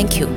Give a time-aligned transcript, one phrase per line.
[0.00, 0.28] Thank you.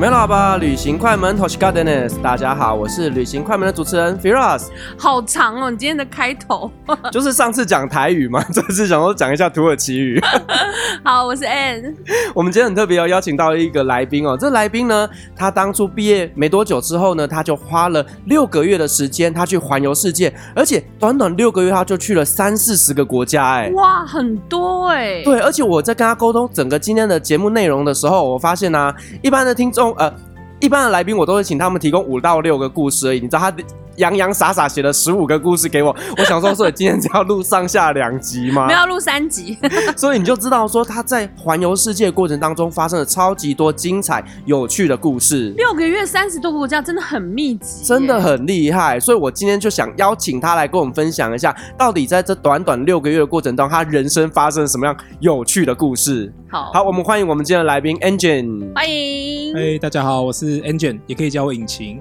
[0.00, 2.18] 没有喇叭，旅行快门，Hoshi Gardens。
[2.22, 4.68] 大家好，我是旅行快门的主持人 Firas。
[4.98, 6.70] 好长哦，你今天的开头
[7.12, 10.20] 就是上次讲台语嘛， 这次想说讲一下土耳其语。
[11.04, 11.94] 好，我是 Ann。
[12.34, 14.36] 我们今天很特别，要邀请到一个来宾哦。
[14.38, 25.22] 这来宾呢，他当初毕业没多久之后呢，他就花了六个月的时间，他去环游世界，而且短短六个月他就去了三四十个国家，哎，哇，很多哎。
[25.22, 29.92] 对，而且我在跟他沟通整个今天的节目内容的时候，我发现呢、啊，一般的听众。
[29.96, 30.12] 呃，
[30.60, 33.20] 一般的来宾我都会请他们提供五到六个故事而已。
[33.20, 33.52] 你知道他
[33.96, 38.66] 洋洋洒洒写了十五个故事给我， 我想说，所以今天只要录上下两集吗？
[38.68, 39.58] 没有录三集，
[39.96, 45.52] 所以你就知道说他在环游世界的过程当中发生了超级多精彩有趣的故事。
[45.56, 48.98] 六个月三十多个国家真的很密集，真的很厉害。
[48.98, 56.32] 所以我今天就想邀请他来跟我们分享一下，到底在这短短六个月的过程当中，他人生发生了什么样有趣的故事。
[56.48, 59.54] 好，好，我们欢迎我们今天的来宾 Engine，欢迎。
[59.54, 62.00] 嘿，大家好，我是 Engine，也可以叫我引擎。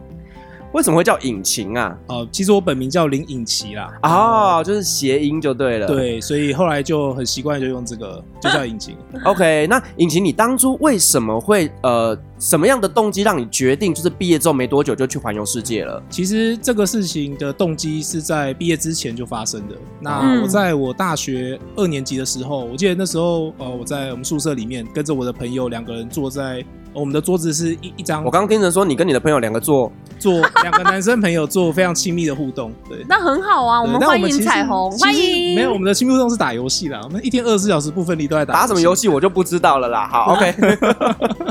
[0.73, 1.97] 为什么会叫引擎啊？
[2.07, 3.91] 哦，其实我本名叫林引奇啦。
[4.03, 5.87] 哦，就是谐音就对了。
[5.87, 8.95] 对，所以后来就很习惯就用这个，就叫引擎。
[9.25, 16.01] OK，那引擎，你当初为什么会呃，什么样的动机让你决定就是毕业之后没多久就去环游世界了？
[16.09, 19.75] 其实这个事情的动机是在毕业之前就发生的。
[19.99, 26.63] 那我在我大学二年级的时候，我记得那时候呃，我在我们宿舍里面跟着我的朋友两个人坐在。
[26.93, 28.23] 我们的桌子是一一张。
[28.23, 33.81] 我刚刚听人说，你跟你的朋友两个坐坐 两个男生朋友做非常亲密的互动，对，那很好啊。
[33.81, 35.55] 我们欢迎彩虹，欢迎。
[35.55, 36.99] 没有，我们的亲密互动是打游戏啦。
[37.03, 38.53] 我们一天二十四小时不分离都在打。
[38.53, 40.07] 打什么游戏我就不知道了啦。
[40.11, 40.55] 好，OK。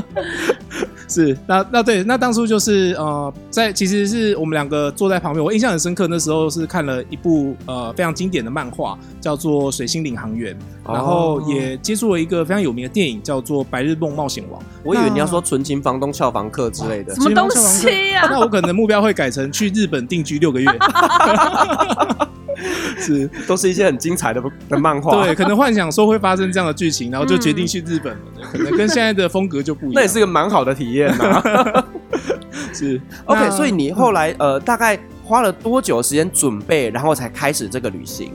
[1.11, 6.07] 是，那那对，那当初就是呃，在其实是我们两个坐在旁边，我印象很深刻。
[6.07, 10.57] 那时候是看了一部呃非常经典的漫画，叫做《水星领航员》，
[10.93, 14.61] 然后也接触了一个非常有名的电影，叫做《白日梦冒险王》。
[14.85, 18.29] 我以为你要说纯情房东俏房客之类的，什么东西呀？
[18.31, 20.69] 那我可能目标会改成去日本定居六个月。
[22.99, 25.23] 是，都是一些很精彩的的漫画。
[25.23, 28.19] 对，可能幻想说会发生这样的剧情，然后就决定去日本了。
[28.37, 29.93] 嗯、可能跟现在的风格就不一样。
[29.95, 31.85] 那也是个蛮好的体验呐。
[32.73, 33.49] 是，OK。
[33.51, 38.31] 所以你后来呃，大概花了多久时间准备，然后才开始这个旅行？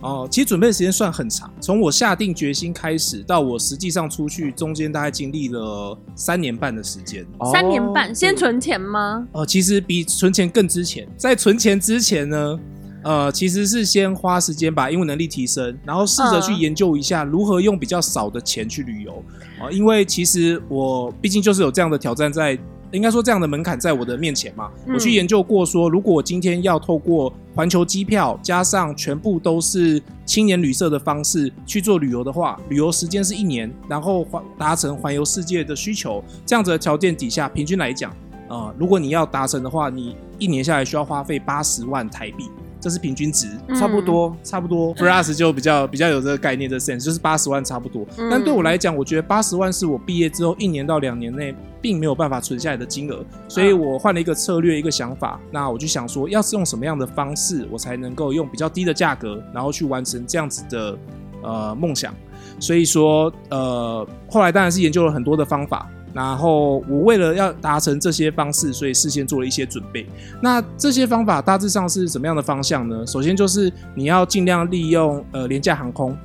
[0.00, 7.26] 哦，其实准备的时间算很长，从我下定决心开始到我实际上出去，中间大概经历了三年半的时间。
[7.52, 9.26] 三年半，先存钱吗？
[9.32, 12.58] 哦、呃，其实比存钱更值钱，在存钱之前呢。
[13.06, 19.12] 呃，其实是先花时间把英文能力提升，然后试着去研究一下如何用比较少的钱去旅游
[19.60, 19.72] 啊、呃。
[19.72, 22.58] 因为其实我毕竟就是有这样的挑战在，
[22.90, 24.68] 应该说这样的门槛在我的面前嘛。
[24.92, 38.12] 我去研究过说，如果我今天要透过环球机票加上全部都是青年旅社的方式去做旅游的话，旅游时间是一年，然后环达成环游世界的需求，这样子的条件底下，平均来讲，
[38.48, 42.50] 呃，如果你要达成的话，你一年下来需要花费八十万台币。
[42.80, 44.94] 这是平均值，差不多，嗯、差不多。
[44.94, 48.06] Plus 就比较比较有这个概念的 sense，就是八十万差不多。
[48.18, 55.40] 嗯、但对我来讲，我觉得八十万是我毕业之后一年到两年内并没有办法存下来的金额，所以我换了一个策略，一个想法。
[55.50, 60.98] 那我就想说，要是用什么样的方式，我才能够用比较低的价格，然后去完成这样子的
[61.42, 62.14] 呃梦想。
[62.60, 65.90] 所以说，呃，后来当然是研究了很多的方法。
[66.16, 70.06] 然后我为了要达成这些方式，所以事先做了一些准备。
[70.40, 73.06] 那这些方法大致上是什么样的方向呢？
[73.06, 76.16] 首先就是你要尽量利用呃廉价航空。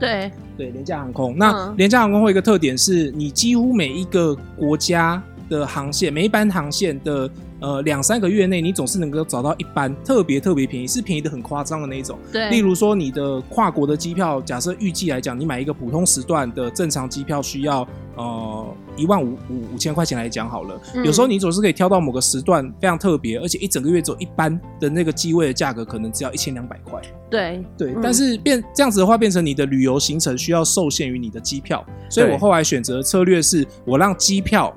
[0.00, 1.38] 对对，廉价航空。
[1.38, 12.18] 那廉价航空会有一个特点是，你几乎每一个国家的航线，每一班航线的呃两三个月内，你总是能够找到一班特别特别便宜，是便宜的很夸张的那一种。
[12.32, 12.50] 对。
[12.50, 18.66] 例如说你的跨国的机票，假设预计来讲，你买一个普通时段的正常机票需要呃。
[18.96, 27.00] 一万五五五千块钱来讲好了，嗯、有时候你总是可以挑到某个时段非常特别，而且一整个月走一班的那个机位的价格可能只要一千两百块。
[27.28, 34.74] 对对，但是变这样子的话，变成你的旅游行程需要受限于你的机票，所以我后来选择策略是我让机票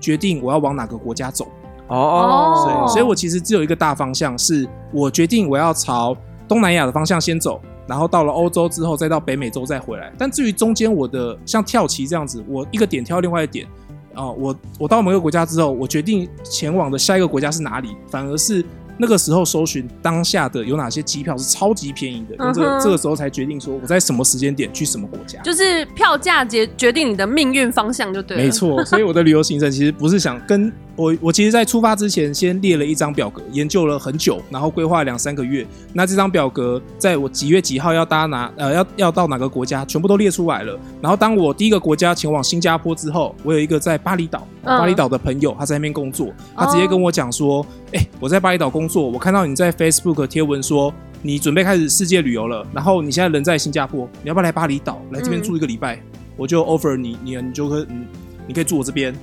[0.00, 1.46] 决定我要往哪个国家走。
[1.88, 6.16] 哦，所以所以我其实只有一个大方向，是我决定我要朝
[6.48, 10.12] 东南亚的方向先走，然后到了欧洲之后，再到北美洲再回来。
[10.18, 13.66] 但至于中间我的像跳棋这样子，我一个点跳另外一个点，
[14.14, 18.64] 啊、呃，我我到某个国家之后，我决定前往的下一个国家是哪里，反而是。
[18.98, 28.42] 那个时候搜寻当下的有哪些机票是超级便宜的，这个这个时候才决定说我在什么时间点去什么国家，就是票价决决定你的命运方向就对了。
[28.42, 30.70] 没错，所以我的旅游行程其实不是想跟。
[30.94, 35.66] 我我其实，在出发之前，先列了一张表格，研究了很久，然后规划两三个月。
[35.94, 40.78] 那这张表格，在我几月几号要搭哪呃要要到哪个国家，全部都列出来了。
[41.00, 47.64] 然后，当我第一个国家前往新加坡之后，我有一个在巴厘岛，巴厘岛的朋友，他在那边工作，他直接跟我讲说
[47.94, 50.92] ：“哎、欸，我在巴厘岛工作，我看到你在 Facebook 贴文说
[51.22, 55.96] 你准备开始世界旅游了，然后你现在人在新加坡，你要不要来巴厘岛来这边住一个礼拜？
[55.96, 56.02] 嗯、
[56.36, 58.06] 我就 offer 你，你你就可以嗯，
[58.46, 59.14] 你可以住我这边。”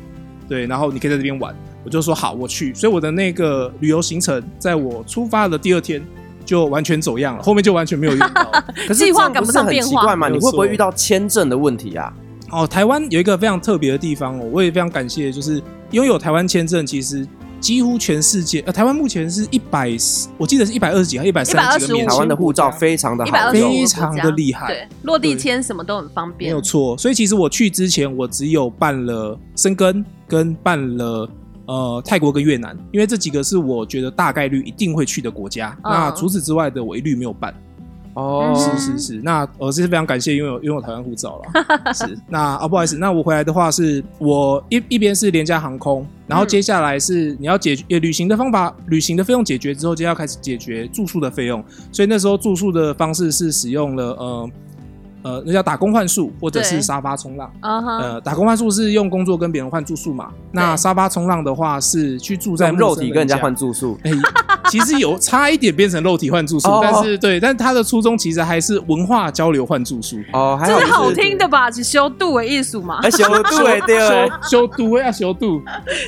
[0.50, 1.56] 对，然后你可以在这边玩，
[1.86, 2.74] 我就说好，我去。
[2.74, 6.06] 所以我的那个旅游行程，在我出发的第二天
[6.44, 8.52] 就完全走样了，后面就完全没有遇到。
[8.88, 10.28] 可是计划赶不上变化嘛？
[10.28, 12.12] 你会不会遇到签证的问题啊？
[12.52, 15.62] 哦，台湾有一个非常特别的地方哦，我也非常感谢，就是
[15.92, 17.28] 拥有台湾签证，其实。
[17.62, 19.92] 几乎全世界，呃，台湾目前是一百，
[20.38, 22.10] 我记得是一百二十几还一百三十几个免签。
[22.10, 26.98] 台湾的护照非常的好，非常的厉害，对，落地签什么都很方便，没有错。
[26.98, 31.30] 所以其实我去之前，我只有办了申根，跟办了
[31.66, 35.76] 呃泰国跟越南，因为这几个是我觉得大概率一定会去的国家。
[35.84, 37.54] 嗯、那除此之外的，我一律没有办。
[38.16, 41.94] 哦，是是是，那我是非常感谢拥有拥有台湾护照了。
[41.94, 54.50] 是，那啊、哦、不好意思，那我回来的话是我一一边是廉价航空，然后接下来是你要解决旅行的方法，旅行的费用解决之后，就要开始解决住宿的费用，所以那时候住宿的方式是使用了呃。
[55.22, 57.52] 呃，那叫打工换宿，或者是沙发冲浪。
[57.62, 57.98] Uh huh.
[58.02, 60.30] 呃，打工换宿是用工作跟别人换住宿嘛？
[60.52, 64.00] 那沙发冲浪的话是去住在肉体跟人家换住宿。
[64.04, 64.12] 欸，
[64.70, 70.18] 其实有差一点变成肉体换住宿，但是对，但他的初衷其实还是文化交流换住宿。
[70.34, 71.70] 哦，还这是好听的吧？
[71.70, 73.02] 是修度为艺术嘛？
[73.10, 75.62] 修度 为对，修度要修度，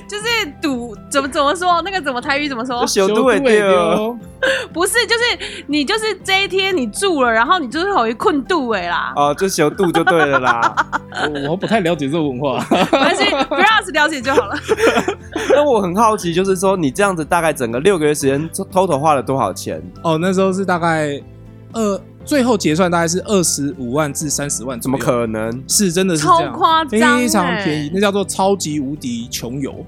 [0.08, 0.24] 就是
[0.62, 1.82] 赌怎么怎么说？
[1.84, 2.86] 那个怎么台语怎么说？
[2.88, 4.18] 修度为对哦，
[4.74, 9.14] 不是，就是你就是这一天你住了，然后你就是好一困度哎啦。
[9.16, 10.76] 哦，就小度就对了啦。
[11.50, 14.56] 我不太了解这个文化，没关系，不要是了解就好了。
[15.54, 19.82] 那我很好奇，就是说你这样子大概整个六个月时间，total 花了多少钱？
[20.04, 21.22] 哦，那时候是大概
[21.74, 24.80] 二，最后结算大概是二十五万至三十万。
[24.80, 25.64] 怎么可能？
[25.68, 29.86] 是真的是这样，超夸张，非常便宜，那叫做超级无敌穷游。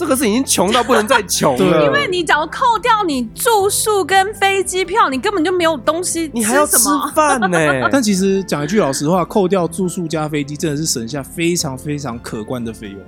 [0.00, 6.78] 这个是已经穷到不能再穷了， 因为你只要扣掉你住宿跟飞机票，你根本就没有东西，你还要吃
[7.14, 7.58] 饭呢。
[7.92, 12.98] 但其实讲一句老实话，扣掉住宿加飞机，真的是省下非常非常可观的费用。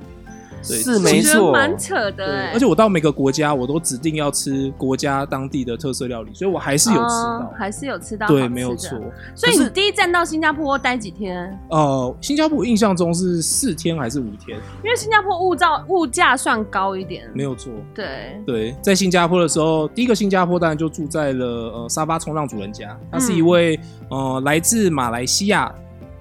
[0.66, 2.50] 对是没错，蛮扯的。
[2.52, 8.26] 而且我到每个国家，我都指定要吃国家当地的特色料理，所以我还是有吃到，哦、还是有吃到。
[8.26, 8.98] 对，没有错。
[9.34, 11.58] 所以你第一站到新加坡待几天？
[11.68, 14.58] 呃，新加坡印象中是四天还是五天？
[14.84, 17.72] 因为新加坡物价物价算高一点，没有错。
[17.94, 23.76] 对对，在新加坡的时候，第一个新加坡当然就住在了呃沙巴冲浪主人家，他是一位、
[24.10, 25.72] 嗯、呃来自马来西亚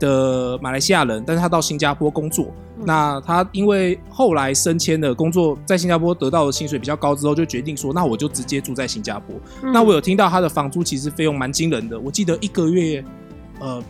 [0.01, 2.47] 的马来西亚人，但是他到新加坡工作。
[2.83, 9.35] 那他因为后来升迁的工作，在新加坡得到的薪水比较高之后，就决定说，那我就直接住在新加坡。
[9.63, 13.05] 嗯、那我有听到他的房租其实费用蛮惊人的，我记得一个月，
[13.59, 13.81] 呃。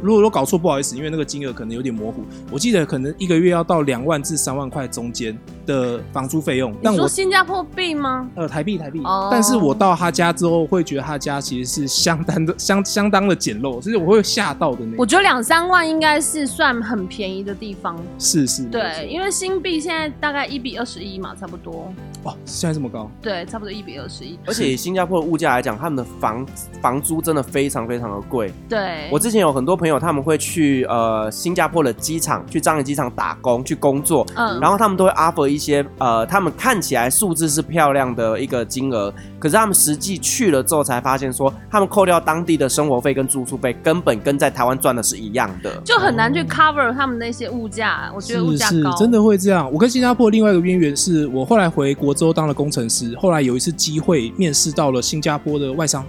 [0.00, 2.22] 如果说搞错，不好意思，因为那个金额可能有点模糊。
[2.52, 5.36] 我记得可能一个月要到两万至三万块中间
[5.68, 6.74] 的房租费用。
[6.82, 8.28] 但我说新加坡币吗？
[8.34, 9.00] 呃，台币台币。
[9.04, 9.28] 哦。
[9.30, 14.94] 但是我到他家之后，会觉得他家其实是相当的 相相当的简陋，所以我会吓到的那种。
[14.98, 17.96] 我觉得两三万应该是算很便宜的地方。
[18.18, 18.64] 是是。
[18.64, 21.92] 对，因为新币现在大概一比二十一嘛，差不多。
[22.24, 23.10] 哦，现在这么高？
[23.20, 24.38] 对，差不多一比二十一。
[24.46, 26.46] 而且以新加坡的物价来讲，他们的房
[26.80, 28.50] 房租真的非常非常的贵。
[28.68, 29.08] 对。
[29.12, 29.98] 我之前有很多朋友。
[29.98, 48.10] 他们会去呃新加坡的机场，去樟宜机场打工去工作，嗯，然后他们都会 offer 一些呃，他们看起来数字是漂亮的一个金额，可是他们实际去了之后才发现说，他们扣掉当地的生活费跟住宿费，根本跟在台湾赚的是一样的，就很难去 cover 他们那些物价。
[48.14, 49.70] 我觉得物价高，真的会这样。
[49.72, 56.04] 我跟新加坡另外一个渊源是我后来回国之后当了工程师，后来有一次机会面试到了新加坡的外商。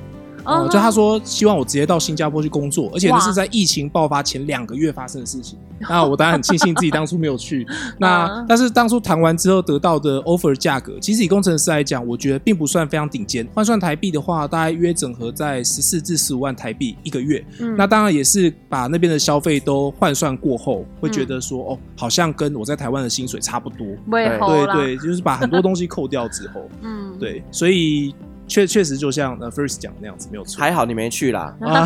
[0.50, 5.58] 哦，就他说希望我直接到新加坡去工作，而且那是在疫情爆发前两个月发生的事情。
[5.82, 7.66] 那我当然很庆幸自己当初没有去。
[7.98, 13.48] 那但是当初谈完之后得到的 offer 价格，其实以工程师来讲，我觉得并不算非常顶尖。
[13.54, 17.44] 换算台币的话，大概约整合在十四至十五万台币一个月。
[17.60, 23.88] 嗯，那当然也是把那边的消费都换算过后，会觉得说，嗯、哦，好像跟我在台湾的薪水差不多。
[24.12, 28.14] 对对对，就是把很多东西扣掉之后， 嗯，对，所以。
[28.50, 30.60] 确确实就像呃 First 讲的那样子，没有错。
[30.60, 31.86] 还好你没去啦， 啊，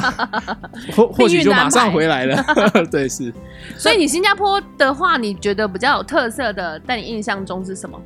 [0.96, 2.44] 或 或许就马上回来了。
[2.90, 3.32] 对，是。
[3.78, 8.00] 所以你新加坡的话，你觉得比较有特色的，在你印象中是什么？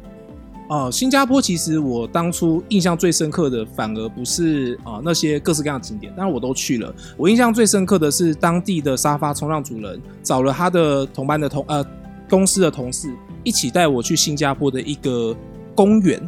[0.70, 6.94] 哦、呃，新加坡其实我当初印象最深刻的，反而不是啊、呃、那些各式各样的景点，当然我都去了。
[7.16, 11.86] 我印象最深刻的是当地的沙发冲浪主人找了他的同班的同呃
[12.30, 13.10] 公司的同事
[13.44, 15.34] 一起带我去新加坡的一个
[15.74, 16.22] 公园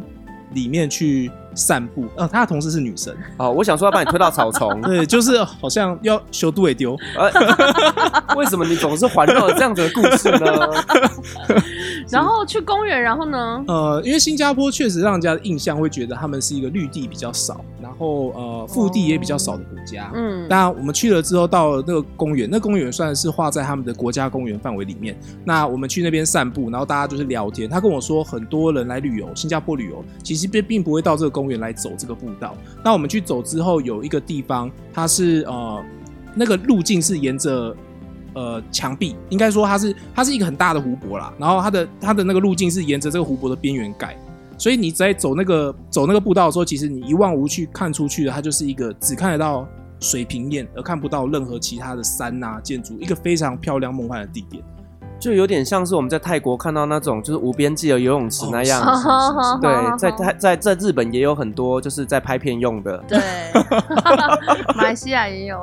[0.54, 2.06] 里面去散步。
[2.16, 3.14] 呃，他的同事是女生。
[3.36, 4.80] 哦，我想说要把你推到草丛。
[4.82, 6.96] 对，就是好像要修度也丢。
[8.36, 10.70] 为什么你总是环绕这样子的故事呢？
[12.08, 13.64] 然后去公园，然后呢？
[13.68, 20.12] 呃，因为新加坡确实让人家的印象会觉得他们是一个绿地比较少，然后呃腹地也比较少的国家。
[20.14, 25.18] 嗯，当然我们去了之后，到了那个公园，那公园算是划在他们的国家公园范围里面。
[25.44, 27.68] 那我们去那边散步，然后大家就是聊天。
[27.68, 32.56] 他跟我说，很多人来旅游新加坡旅游，其实并并不会到这个公园来走这个步道。
[32.84, 35.82] 那我们去走之后，有一个地方，它是呃
[36.36, 37.74] 那个路径是沿着。
[38.32, 44.16] 呃，墙壁应该说它是它是一个很大的湖泊啦，然后它的它的那个路径是沿着这个湖泊的边缘盖，
[44.60, 49.66] 所以你在走那个走那个步道的时候，其实你一望无去看出去的，它就是一个只看得到
[50.00, 54.62] 水平面，而看不到任何其他的山呐建筑，一个非常漂亮梦幻的地点。
[55.20, 59.08] 就有点像是我们在泰国看到那种就是无边际的游泳池那样子，
[59.60, 63.20] 对， 在泰在在日本也有很多就是在拍片用的，对，
[64.74, 65.60] 马来西亚也有，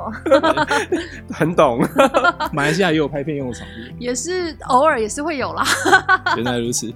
[1.32, 1.80] 很懂，
[2.52, 5.64] 马来西亚也有拍片用的场地，也是偶尔也是会有啦，
[6.36, 6.90] 原来如此。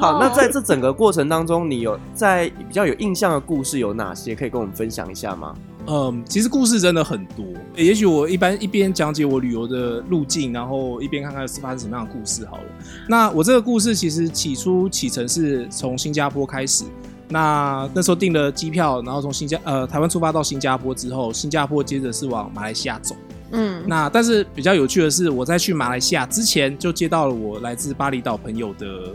[0.00, 4.38] 好，那在这整个过程当中，你有在比较有印象的故事有哪些？
[4.38, 5.52] 可以跟我们分享一下吗？
[5.90, 7.46] 嗯，其实故事真的很多。
[7.74, 12.64] 也许我一般一边讲解我旅游的路径，然后一边看看是发生什么样的故事好了。
[13.08, 16.84] 那我这个故事其实起初启程是从新加坡开始。
[17.30, 23.16] 那那时候订了机票，然后从新加呃台湾出发到新加坡之后，新加坡接着是往马来西亚走。
[23.52, 29.14] 嗯，那但是比较有趣的是，我在去马来西亚之前就接到了我来自巴厘岛朋友的。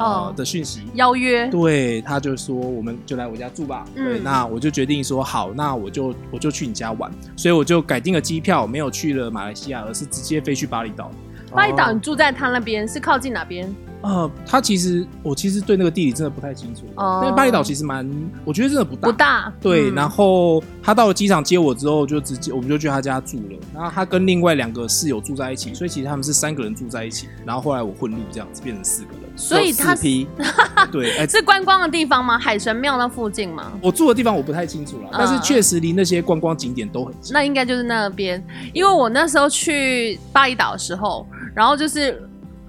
[0.00, 3.84] 呃、oh, 的讯息邀约，对，他就说我们就来我家住吧。
[3.94, 11.10] 嗯、对，那我就决定说好，那我就我就去你家玩，所以我就改订了机票，没有去了马来西亚，而是直接飞去巴厘岛。
[11.52, 13.70] 巴厘岛，你住在他那边是靠近哪边？
[14.02, 17.36] 呃，他其实我其实对那个地理真的不太清楚，哦因为、oh.
[17.36, 18.08] 巴厘岛其实蛮，
[18.46, 19.52] 我觉得真的不大，不大。
[19.60, 23.58] 对，嗯、然后他到了机场接我之后，就直接我们就去他家住了。
[23.74, 27.28] 然后他跟另外两个室友住在一起，所以其实他们是三个人住在一起。
[27.44, 29.19] 然后后来我混入这样子，变成四个人。
[29.40, 30.28] 所以他四批
[30.92, 32.38] 对，是观光的地方吗？
[32.38, 33.72] 海神庙那附近吗？
[33.82, 37.32] 我住的地方我不太清楚了，但是确实离那些观光景点都很近。
[37.32, 38.44] 那应该就是那边，
[38.74, 42.22] 因为我那时候去巴厘岛的时候，然后就是。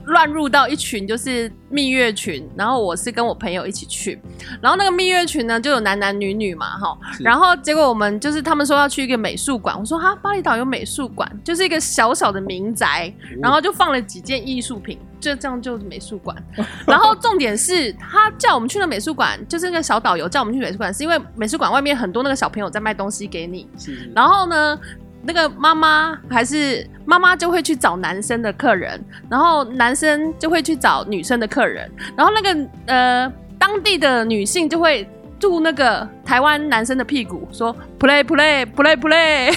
[0.05, 4.19] 乱入到一群就是蜜月群，然后我是跟我朋友一起去，
[4.61, 16.35] 然后那个蜜月群呢就有男男女女嘛，哈，然后结果我们就是他们说要去一个美术馆，我说哈，巴厘岛有美术馆，就是一个小小的民宅，然后就放了几件艺术品，就这样就是美术馆。
[16.87, 23.67] 然后重点是他叫我们去那美术馆，就是那个小导游叫我们去美术馆，是因为美术馆外面很多那个小朋友在卖东西给你，
[24.15, 24.79] 然后呢。
[25.23, 35.07] 那个妈妈还是妈妈就会去找男生的客人，然后男生就会去找女生的客人，然后那个呃当地的女性就会
[35.39, 39.53] 住那个台湾男生的屁股，说 play play play play，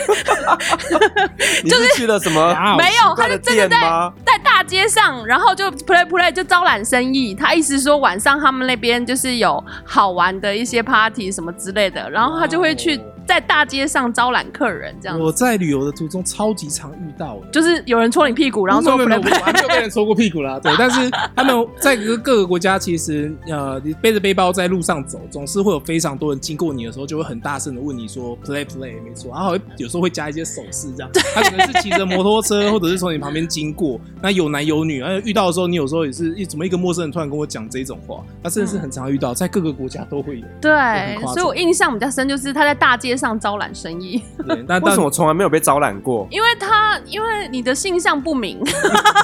[1.62, 2.76] 就是去了什么？
[2.76, 3.80] 没有，他就真的在
[4.26, 7.34] 在大街上，然后就 play play 就招揽生意。
[7.34, 13.00] 他意思说晚上他们那边就是有好玩的一些 party 什么之类的，然后他就会去。
[13.26, 15.18] 在大街上招揽客人，这样。
[15.18, 20.60] 我在旅游的途中超级常遇到，就是有人戳你屁股，然后说不能不能，我就被人戳过屁股啦。
[20.62, 29.31] 对，但是他们 在各各个国家，其实呃，你背着背包在路上走，总是会有非常多人经过你的时候，就会很大声的问你说 “play play”，没错。
[29.33, 31.11] 然后有时候会加一些手势，这样。
[31.35, 35.03] 他可能是骑着摩托车，或者是从你旁边经过，那有男有女。
[35.03, 40.47] 而且遇到的时候，你有时候也是一怎么一个陌生人突然跟我讲这种话，他真的是很常遇到，在各个国家都会有。
[40.61, 44.23] 对，所以我印象比较深，就是他在大街上招揽生意，
[44.67, 46.26] 但为什么我从来没有被招揽过？
[46.31, 48.61] 因为他因为你的性向不明，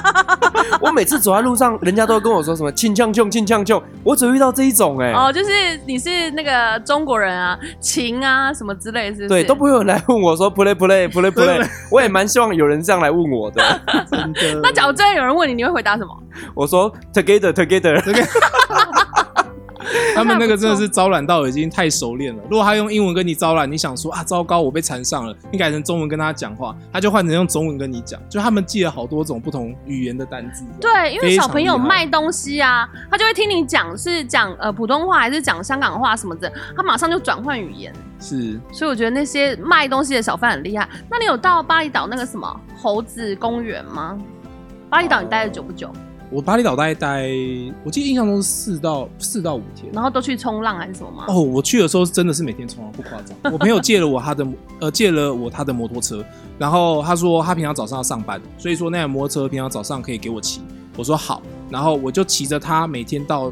[0.81, 5.13] 我每次走在路上，人家都会跟我说什么“亲枪舅，亲枪舅”，我只遇到这一种哎、欸。
[5.13, 5.51] 哦，就是
[5.85, 13.61] 你是那个中国人啊，情啊什么之类是对，都不会有人来问我说 “play play play play”，我也蛮希望有人这样来问我的。
[14.09, 14.59] 真的？
[14.61, 16.15] 那假如真的有人问你，你会回答什么？
[16.53, 18.01] 我说 “together together”。
[20.15, 22.43] 他们那个真的是招揽到已经太熟练了。
[22.49, 28.19] 如果他用英文跟你招揽，你想说啊，糟糕，我被缠上了，你改成中文跟他讲话，他就换成用中文跟你讲。
[28.29, 30.63] 就他们记了好多种不同语言的单字。
[30.79, 37.93] 对，因为小朋友卖东西啊，他就会听你讲是讲呃普通话还是讲香港话什么的，他马上就转换语言。
[38.19, 40.87] 是，所以我觉得那些卖东西的小贩很厉害。
[41.09, 44.17] 那你有到巴厘岛那个什么猴子公园吗？
[44.89, 45.91] 巴厘岛你待了久不久？
[46.31, 47.27] 我巴厘岛大概待，
[47.83, 51.25] 我记得印象中是四到四到五天，然后都去冲浪还是什么吗？
[51.27, 53.37] 哦，我去的时候真的是每天冲浪，不夸张。
[53.51, 54.47] 我朋友借了我他的
[54.79, 56.23] 呃借了我他的摩托车，
[56.57, 60.61] 然后他说他平常早上要上班，所以说那台摩托车平常早上可以给我骑。
[60.95, 63.51] 我说好，然后我就骑着它每天到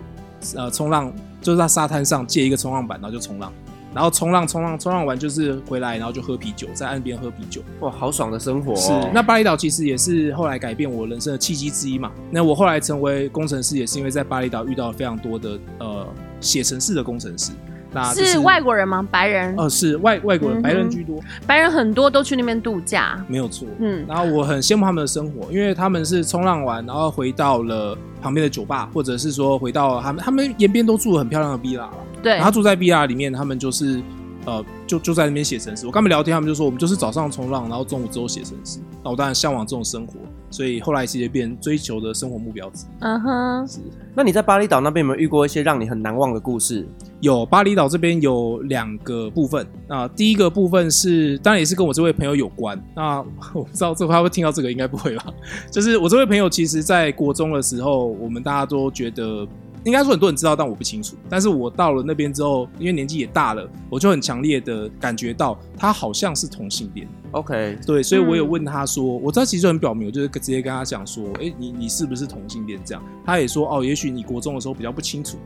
[0.56, 3.52] 呃冲浪，就是在沙滩上借一个冲浪板，然后就冲浪。
[3.94, 8.76] 然后冲浪，冲浪，冲浪完就是回来，然后就喝啤酒，在岸边喝啤酒，哇，好爽的生活哦。
[8.76, 12.12] 是，那巴厘岛其实也是后来改变我人生的契机之一嘛。
[12.30, 16.08] 那我后来成为工程师，也是因为在巴厘岛遇到了非常多的呃
[16.40, 17.52] 写程式的工程师。
[17.92, 19.08] 那是外国人吗？
[19.10, 19.56] 白人？
[19.58, 21.20] 呃，是外外国人，白人居多。
[21.48, 23.68] 白人很多都去那边度假，没有错。
[23.80, 31.88] 嗯，然后我很羡慕他们的生活，因为他们是冲浪完，然后回到了旁边的酒吧，或者是说回到他们他们沿边都住了很漂亮的 villa
[32.22, 34.02] 对，然后住在 villa 里面，他们就是。
[34.50, 35.86] 呃，就就在那边写程式。
[35.86, 38.80] 我跟他们聊天，他们就说我们就是早上冲浪，然后中午之后写程式。
[39.04, 40.14] 那我当然向往这种生活，
[40.50, 42.90] 所以后来其实变追求的生活目标之一。
[43.02, 43.80] 嗯哼，是。
[44.16, 46.86] 那你在巴厘岛那边有没有遇过一些让你很难忘的故事？
[47.22, 49.66] 有，巴厘岛这边有两个部分。
[49.88, 52.82] 那第一个部分是，当然也是跟我这位朋友有关。
[52.96, 53.20] 那
[53.54, 55.26] 我不知道这会他会听到这个，应该不会吧？
[55.72, 59.48] 就是我这位朋友，其实在国中的时候，我们大家都觉得。
[59.86, 61.16] 应该说很多人知道，但我不清楚。
[61.30, 67.08] 但是我到了那边之后，因为年纪也大了，我就很强烈的感觉到他好像是同性恋。
[67.32, 72.80] OK，对，所以我有问他说，嗯、我知道其实很表明，我就是直接跟他讲说，哎、欸，你你是不是同性恋？
[72.84, 75.38] 这样，他也说，哦，也许你国中的时候比较不清楚。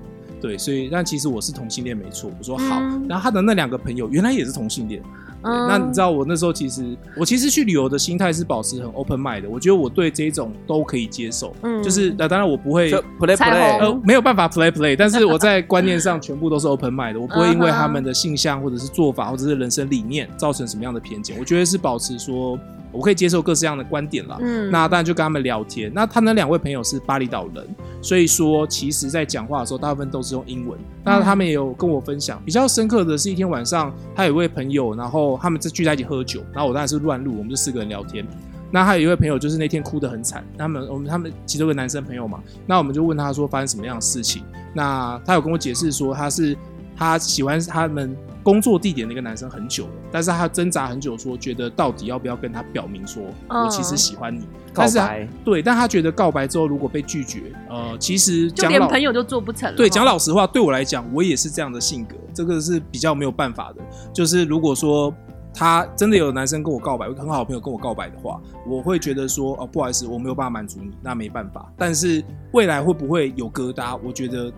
[0.43, 2.29] 对，所以但其实我是同性恋没错。
[2.37, 5.01] 我说好，嗯、然后他的那两个朋友原来也是同性恋。
[5.43, 11.55] 嗯、那你知道我那时候其实我其实去旅游的心态是保持很 open mind 的，我觉得我对这种都可以接受。
[11.61, 21.37] 嗯，就是那当然我不会 play play，呃没有办法 play play，但是我在观念上全部都是 open mind 的，我不会因为他们的性向或者是做法或者是人生理念造成什么样的偏见。
[21.39, 22.59] 我觉得是保持说。
[22.93, 25.91] 我可以接受各式各样的观点啦，嗯，那当然就跟他们聊天。
[25.93, 27.67] 那他那两位朋友是巴厘岛人，
[28.01, 30.79] 所以说其实在讲话的时候，大部分都是用英文。
[31.03, 38.25] 那他们也有跟我分享，比较深刻的是一天晚上，他有一位朋友，然后他们在聚在一起喝酒，然后我当然是乱录，我们就四个人聊天。
[38.71, 40.43] 那还有一位朋友，就是那天哭得很惨。
[40.57, 44.43] 他们我们他们其中一个男生朋友嘛，那我们就问他说发生什么样的事情。
[44.73, 46.57] 那他有跟我解释说，他是
[46.95, 48.15] 他喜欢他们。
[48.43, 54.45] 工作地点那个男生很久了，但是他挣扎很久，说觉得到底要不要跟他表明说，我其实喜欢你。
[54.73, 55.25] 告白。
[55.45, 59.77] 对，但他觉得告白之后如果被拒绝，呃，其实就连朋友都做不成了。
[59.77, 63.81] 对，讲老实话，对我来讲，我也是这样的性格，这个是比较没有办法的。
[64.11, 65.15] 就是如果说
[65.53, 71.71] 他真的有男生跟我告白，有很好的朋友跟我告白的话，我会觉得说，哦，不好意思，我没有办法满足你，那没办法。
[71.77, 73.97] 但是未来会不会有疙瘩？
[74.03, 74.51] 我觉得。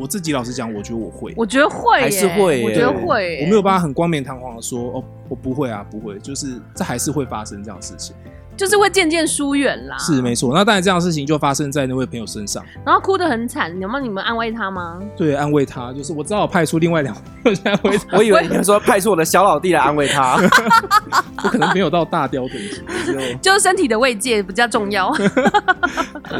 [0.00, 8.16] 我自己老实讲，我觉得我会，我觉得会，还是会，我觉得会，我没有办法很冠冕堂皇的说，哦，我不会啊，不会，就是这还是会发生这样的事情。
[8.60, 10.52] 就是会渐渐疏远啦，是没错。
[10.52, 13.70] 那当然，这样的事情就发生在那位朋友身上，然后哭得很惨。
[13.80, 14.98] 有没有你们安慰他吗？
[15.16, 18.04] 对，安慰他，就是我只好派出另外两 位安慰他。
[18.18, 20.36] 我以为你说派出我的小老弟来安慰他，
[21.42, 25.10] 我 可能没有到大雕等级，就是身体的慰藉比较重要。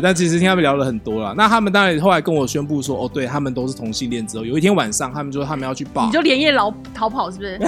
[0.02, 1.32] 但其实听他们聊了很多了。
[1.34, 7.58] 那他们当然后来跟我宣布说，哦，对他们都是同性恋之后，有一天晚上他们说他们要去 bar，你就连夜逃逃跑是不是？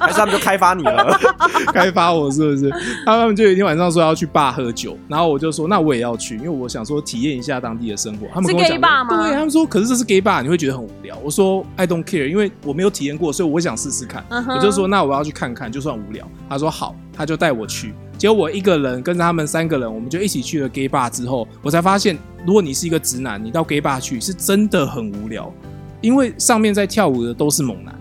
[0.00, 1.18] 还是他们就开发你了？
[1.72, 2.70] 开发我是不是？
[3.06, 3.37] 他们。
[3.38, 8.26] 就有一天晚上说要去 bar 喝酒，然后我就说那我也要去，因为我想说体验一下当地的生活。
[8.34, 9.22] 他们跟我讲是 gay bar 吗？
[9.22, 11.16] 对，他们说可是这是 gay bar，你会觉得很无聊。
[11.22, 14.24] 我说 I don't care，因为我没有体验过，所以我想试试看。
[14.28, 14.56] Uh huh.
[14.56, 16.28] 我就说那我要去看看，就算无聊。
[16.48, 17.94] 他说好，他就带我去。
[18.16, 25.48] 结果我一个人跟着他们三个人，我们就一起去了 gay bar 之后，我才发现，如果你是一个直男，你到 gay bar 去是真的很无聊，
[26.00, 27.94] 因为上面在跳舞的都是猛男。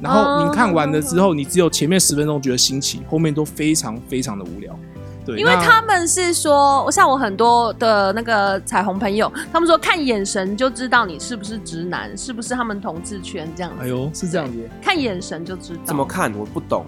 [0.00, 4.78] 然后你看完了之后，你只有前面十分钟觉得新奇，后面都非常非常的无聊。
[5.26, 13.82] 对，因为他们是说，像我很多的那个彩虹朋友，他们说看眼神就知道你是不是直男，是不是他们同志圈这样子。
[13.82, 15.80] 哎呦，是这样子，看眼神就知道。
[15.84, 16.34] 怎么看？
[16.34, 16.86] 我不懂。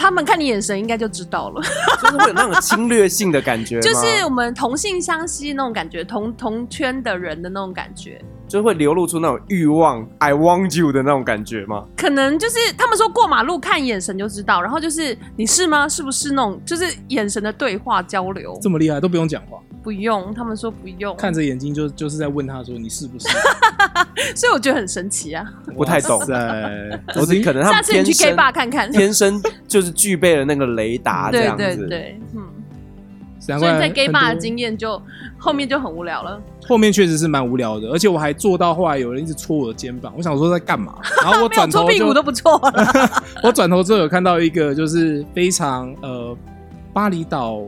[0.00, 1.60] 他们看你眼神应该就知道了，
[2.00, 8.22] 就是会有那种侵略性的感觉， 就是我们同性相吸那种感觉，同同圈的人的那种感觉。
[8.48, 11.84] 就会流露出那种欲望，I want you 的那种感觉吗？
[11.96, 15.88] 可能就是他们说过马路看眼神就知道，然后就是你是吗？
[15.88, 18.58] 是不是那种就是眼神的对话交流？
[18.62, 23.28] 这么厉害都不用讲话，不用，他们说不用，看着眼睛就就是在问他说你是不是？
[24.34, 25.44] 所以我觉得很神奇啊，
[25.76, 26.18] 不太懂。
[26.24, 31.62] 在，我是可能他们下次你去 gay bar 看看，天生就是具备了那个雷达这样子。
[31.62, 32.42] 对对对，嗯。
[33.40, 35.00] 所以在 gay bar 的经验就
[35.38, 36.38] 后面就很无聊了。
[36.68, 40.94] 后面确实是蛮无聊的，而且我还坐到后来有人一直戳我的肩膀，我想说在干嘛？
[41.24, 42.72] 然后我转头戳屁股都不错了。
[43.42, 46.36] 我转头之后有看到一个就是非常呃，
[46.92, 47.62] 巴厘岛，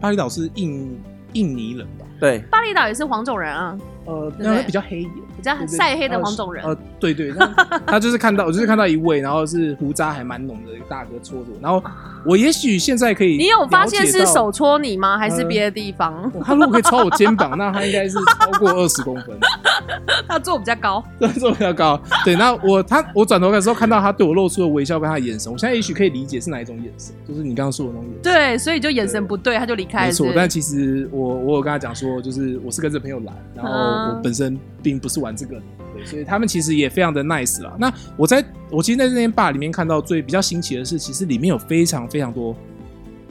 [0.00, 0.98] 巴厘岛是印
[1.36, 2.06] 印尼人吧？
[2.18, 3.76] 对，巴厘岛也是黄种人啊。
[4.06, 6.64] 呃，那比较黑一点，比较晒黑的黄种人。
[6.64, 7.32] 呃，对对，
[7.84, 11.82] 他就是看到，我就是看到一位，然后是胡渣还蛮浓的一个大哥戳着我，然后
[12.24, 15.18] 我也许现在可以，你有发现是手戳你吗？
[15.18, 16.30] 还是别的地方？
[16.44, 19.36] 他如果可以戳我肩膀， 那他应该是超过二十公分。
[20.28, 22.00] 他坐比较高，对，坐比较高。
[22.24, 28.22] 对，那我他我转头的时候看到他对我露出的微笑跟他的眼神，我现在也许可以理解是哪一种眼神，就是你刚刚说的那种眼神。
[28.22, 30.06] 对，所以就眼神不对，他就离开了。
[30.06, 34.58] 没错，但其实我我有跟他讲说，就是我是跟着朋友来，然后我本身。
[34.82, 35.60] 并不是玩这个，
[35.92, 37.74] 对，所以他们其实也非常的 nice 啦。
[37.76, 42.54] 那我在我其实在这间 bar 里面看到最比较新奇的是，其实里面有非常非常多，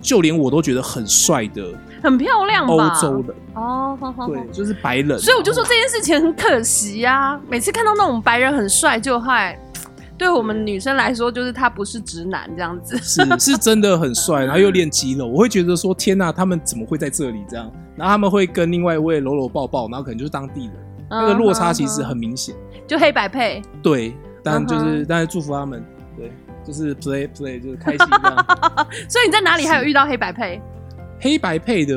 [0.02, 5.18] 就连我都觉得很帅的，很漂亮，欧洲的哦，对，就是白人。
[5.18, 7.40] 所以我就说这件事情很可惜呀。
[7.50, 9.58] 每次看到那种白人很帅，就害
[10.18, 17.72] 对我们女生来说，就是他不是直男这样子， 是是真的很帅，然后又练肌肉，我会觉得说天哪，他们怎么会在这里这样？
[17.96, 20.74] 然后他们会跟另外一位搂搂抱抱，然后可能就是当地人。
[21.08, 22.56] 那个落差其实很明显，
[22.88, 23.62] 就黑白配。
[23.84, 25.86] 对，但就是但是祝福他们，
[26.18, 26.32] 对，
[26.66, 28.46] 就是 play play 就是开心这样。
[29.08, 30.60] 所以你在哪里还有遇到黑白配？
[31.20, 31.96] 黑白配的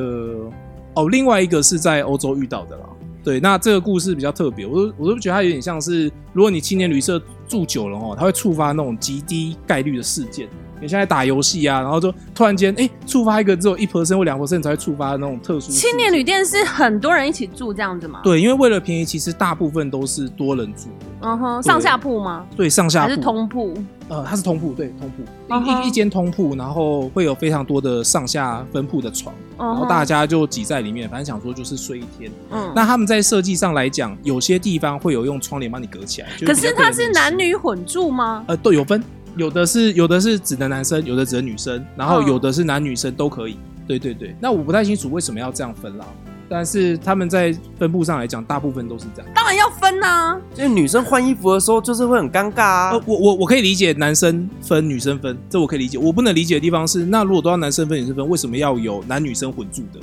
[0.94, 2.84] 哦，另外一个是在欧洲遇到的啦。
[3.24, 10.48] 对，那这个故事比较特别，我都我都觉得它有点像是，如果你青年旅社住久了哦，它会触发那种极低概率的事件。
[10.80, 15.70] 你现在打游戏啊，然后就突然间哎，触发一个只有一 percent 或两 percent 才会触发的那种特殊。
[15.72, 18.20] 青年旅店是很多人一起住这样子吗？
[18.22, 20.88] 对，因为为了便宜，其实大部分都是多人住。
[21.20, 22.46] 嗯哼，上下铺吗？
[22.56, 23.08] 对，上下铺。
[23.08, 23.74] 还是通铺？
[24.08, 25.22] 呃，它是通铺，对，通铺。
[25.54, 32.30] 一一一间通铺，然后会有非常多的上下分铺的床，然后大家就挤在里面，反正想说就是睡一天。
[32.50, 36.28] 嗯，那他们在设计上来讲，有些地方会有用窗帘帮你隔起来。
[36.46, 38.44] 可是它是男女混住吗？
[38.46, 39.02] 呃，都有分。
[39.38, 43.56] 有的是有的是只能男生，有的只能女生，然后有的是男女生都可以。
[43.86, 46.04] 对对对，那我不太清楚为什么要这样分啦。
[46.50, 49.30] 但是他们在分布上来讲，大部分都是这样。
[49.34, 52.90] 当然要分啊，就是女生换衣服的时候就是会很尴尬啊。
[52.90, 55.98] 呃，我我我可以理解男生分女生分，这我可以理解。
[55.98, 60.00] 我不能理解的地方是，那如果都要男生分女生分，为什么要有男女生混住的？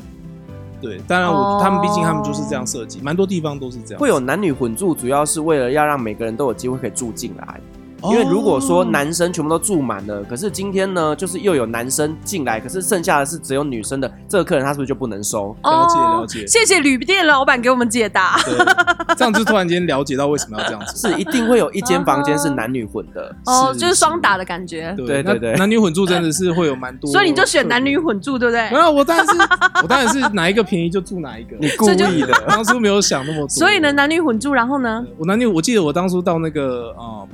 [0.81, 3.99] 对，当然我他们毕竟他们就是这样设计，蛮多地方都是这样。
[3.99, 7.59] 会有男女混住，主要是为了要让每个人都有机会可以住进来。
[8.03, 15.55] 因为如果说男生全部都住满了，可是今天呢，就是又有男生进来，可是剩下的是只有女生的，这个客人他是不是就不能收？
[15.63, 18.38] 了解了解，谢谢旅店老板给我们解答。
[18.45, 18.53] 对，
[19.17, 24.93] 这样就突然间了解到为什么要这样子，是一定会有一间房间是男女混的，哦，就是双打的感觉。
[24.97, 28.69] 对对对，男女混住真的是会有蛮多，所以你就选男女混住，对不对？
[28.69, 29.34] 没有，我当然是
[29.81, 33.49] 我当然是哪一个便宜就住哪一个，你故意的，当初没有想那么多。
[33.49, 37.25] 所以呢，男女混住，然后呢，我男女，我记得我当初到那个啊。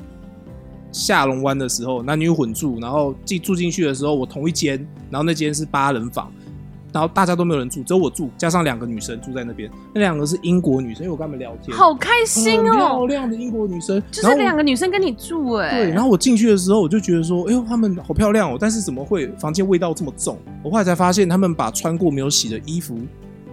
[0.92, 4.78] 下龙湾的时候，男女混住，然后进住进去的时候，我同一间，
[5.10, 6.32] 然后那间是八人房，
[6.92, 20.38] 然后大家都没有人住，只有我住，加上两个女生住在那边，那两个是英国女生，因为我跟他们聊天，好开心哦，漂亮的英国女生，就是两个女生跟你住哎，对，然后我进去的时候，我就觉得说，哎呦，她们好漂亮哦，但是怎么会房间味道这么重？
[20.62, 22.98] 我后来才发现，她们把穿过没有洗的衣服、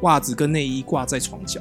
[0.01, 1.61] 袜子跟内衣挂在床角，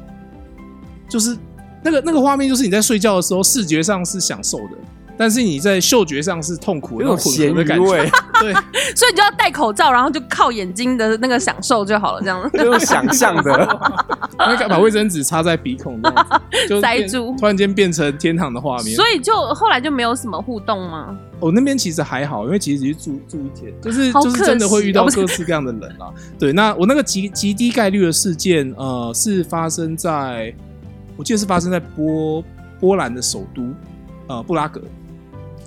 [1.07, 1.37] 就是
[1.83, 4.77] 那个那个画面，就是你在睡觉的时候，视觉上是享受的。
[5.17, 7.85] 但是你在嗅觉上是痛苦的，有种咸的感觉。
[8.39, 8.53] 对，
[8.95, 12.57] 所以你就要戴口罩，然后就靠眼睛的那个享受就好了，这样子。
[12.63, 13.79] 用 想象的，
[14.69, 18.95] 把卫生纸插在鼻孔这样子，就塞住，突然间变成天堂的画面。
[18.95, 21.17] 所以就后来就没有什么互动吗？
[21.39, 26.11] 我、哦、那边其实还好，因为其实只是住住一天，就是就是真的会遇到各式各样的人啦。
[26.37, 30.53] 对，那我那个极极低概率的事件，呃，是发生在，
[31.15, 32.43] 我记得是发生在波
[32.79, 33.73] 波兰的首都，
[34.27, 34.81] 呃，布拉格。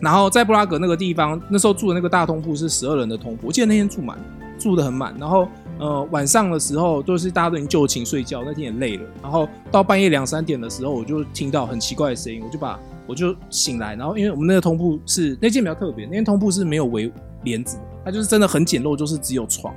[0.01, 4.19] 然后在布拉格那个地方，那时候住的那个大通铺是十二人的通铺，我记得那天住满，
[4.59, 5.15] 住的很满。
[5.19, 5.47] 然后
[5.79, 9.05] 呃晚上的时候，都是大家都已经就寝睡觉，那天也累了。
[9.23, 13.95] 然后到半夜两三点的时候，我就听到很奇怪的声音，我就把我就醒来。
[13.95, 17.13] 然后因为我们那个通铺是那间比较特别，那间通铺是没有围
[17.45, 19.75] 帘子，它就是真的很简陋，就是只有床。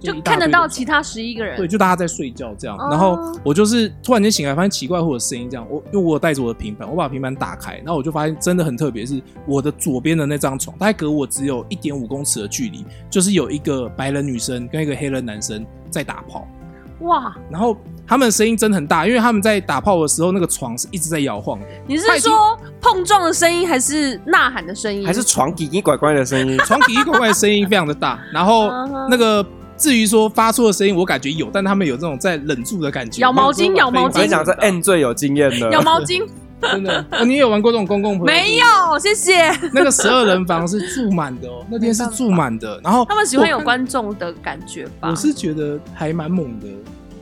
[0.00, 1.56] 就看得到其他十一个人。
[1.56, 5.66] 对，就大家在睡觉这样，哦然后我就是突然间醒来，发现奇怪，或者声音这样。
[5.70, 16.46] 我因为我有带着我的平板，我把平板打开，然后我就发现真的很特别，是我的左边的那张床，大概隔我只有一点五公尺的距离，就是有一个白人女生跟一个黑人男生在打炮，
[17.00, 25.06] 哇，然后他们的声音真的很大，因为他们在打炮的时候，那个床是一直在摇晃的，你是说碰撞的声音，还是呐喊的声音？
[25.06, 26.58] 还是床底一拐拐的声音？
[26.66, 28.68] 床底一拐拐的声音非常的大，然后
[29.08, 29.44] 那个
[29.80, 35.70] 至于说发出的声音，我感觉有，但他们有这种在忍住的感觉，咬毛巾咬毛巾我跟你讲，这 N 最有经验的。
[35.70, 36.22] 咬毛巾？
[36.60, 38.24] 真的，哦，你有玩过这种公共朋友？
[38.26, 39.50] 没有，谢谢。
[39.72, 42.78] 那个十二人房是住满的哦，那天是住满的。
[42.84, 45.08] 然后他们喜欢有，观众的感觉吧？
[45.08, 46.66] 我是觉得还蛮猛的。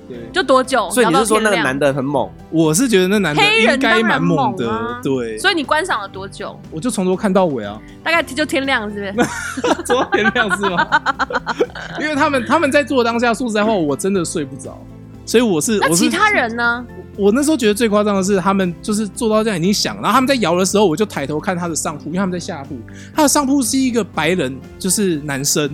[0.09, 0.91] 对，就多久？
[0.91, 2.29] 所以你是说那个男的很猛？
[2.51, 4.67] 我是觉得那男的黑人应该蛮猛的。
[4.67, 6.59] 猛啊对，所以你观赏了多久？
[6.71, 9.27] 我就从头看到尾啊，大概就天亮，是不是？
[10.13, 10.87] 天亮是吗？
[12.01, 14.79] 因为他们他们在做当下，说实在话，我真的睡不着。
[15.27, 16.85] 所以我是我是那其他人呢？
[17.19, 22.79] 我那时候觉得最夸张的是，他们就是做到这样已经响，然后他们在摇的时候，我就抬头看他的上铺，因为他们在下铺，
[23.15, 25.69] 他的上铺是一个白人，就是男生，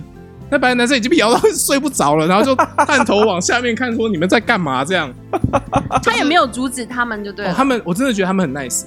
[0.49, 2.55] 那白人男生已经被摇到 睡不着了，然后就
[2.85, 4.83] 探头往下面看，说你们在干嘛？
[4.85, 5.11] 这样，
[6.03, 7.51] 他也没有阻止他们，就对了。
[7.51, 8.83] 哦他们我真的觉得他们很 nice。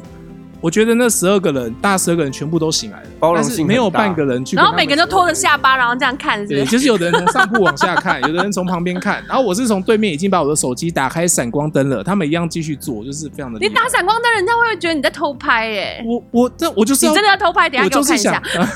[0.60, 4.56] 我觉得那十二个人，大十二个人全部都醒来了，包容性但是没有半个人去。
[4.56, 6.64] 然后每个人都拖着下巴，然后这样看，是是？
[6.64, 13.58] 就是有的人从上铺往下看，有的人从旁边看， 然后我是从对面已经把我的手机打开闪光灯了，他们一样继续做，就是非常的。
[13.60, 16.04] 你打闪光灯，人家会不会觉得你在偷拍耶。
[16.04, 17.70] 我我这我就是你真的要偷拍？
[17.70, 18.66] 等一下我就是给我看一下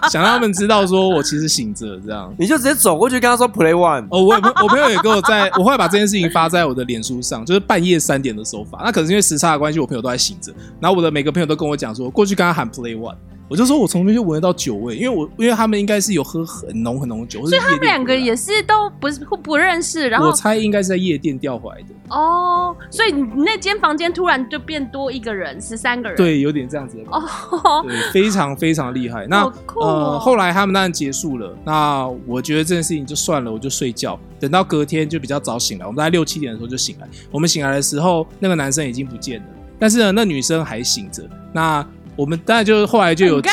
[0.00, 0.08] 想。
[0.10, 2.34] 想让他们知道说我其实醒着这样。
[2.38, 4.06] 你就直接走过去跟他说 Play One。
[4.10, 8.80] 哦，我有朋我朋友也跟我在， 我后来把这件事情发在我的脸书上，就是半夜三点的时候发。
[8.82, 10.52] 那可能是因为时差的关系，我朋友都在醒着。
[10.78, 13.16] 然后我的每个朋友都跟我讲说，过去跟他喊 Play One，
[13.48, 21.88] 我就说我从那边就闻得到酒味，因为我因为他们应该是有喝很浓很浓的酒，所以他们两个也是都不是不不认识，然后我猜应该是在夜店调回来的。
[22.10, 26.16] 哦，所以你那间房间突然就变多一个人，十三个人。
[26.16, 27.04] 对，有点这样子的。
[27.10, 29.26] 哦，对，非常非常厉害。
[29.28, 31.56] 那、哦呃，后来他们当然结束了。
[31.64, 34.18] 那我觉得这件事情就算了，我就睡觉。
[34.40, 37.08] 等到隔天就比较早醒来，我们大概六七点的时候就醒来。
[37.30, 39.46] 我们醒来的时候，那个男生已经不见了，
[39.80, 41.22] 但是呢，那女生还醒着。
[41.52, 43.48] 那我们当然就后来就有机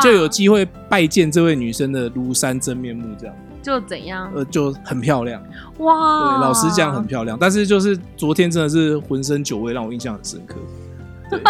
[0.00, 4.30] 就有机会拜见这位女生的庐山真面目，这样就怎样？
[4.34, 5.42] 呃就很漂亮
[5.78, 6.20] 哇。
[6.20, 10.56] 对，哇，老实讲很漂亮，但是就是昨天真的是浑身酒味，让我印象很深刻。
[11.30, 11.40] 对，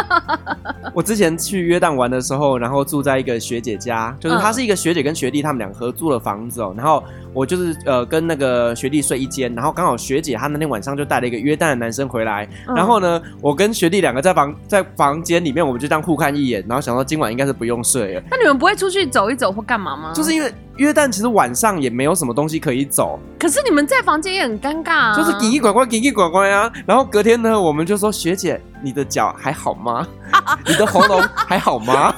[0.95, 6.73] 我之前去约旦玩的时候，然后住在一个学姐家，就是她是一个学姐跟学弟他们俩合租了房子哦。
[6.77, 7.03] 然后
[7.35, 20.13] 我就是呃跟那个学弟睡一间，然后刚好学姐她那天晚上就带了一个约旦的男生回来，嗯然后呢，我跟学弟两个在房在房间里面，我们就这样互看一眼，然后想说今晚应该是不用睡了，那你们不会出去走一走或干嘛吗？
[20.15, 25.17] 就是因为约旦其实晚上也没有什么东西可以走，可是你们在房间也很尴尬啊。
[25.17, 26.71] 就是奇奇怪怪、奇奇怪怪啊。
[26.87, 30.07] 然后隔天呢，我们就说学姐，你的脚还好吗？
[30.67, 32.13] 你的喉咙还好吗？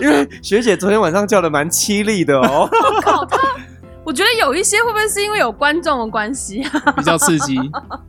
[0.00, 2.68] 因为学姐昨天晚上叫的蛮凄厉的哦。
[3.08, 3.38] 我靠他。
[4.04, 6.92] 我觉得有一些会不会是因为有观众的关系啊？
[6.96, 7.58] 比较刺激。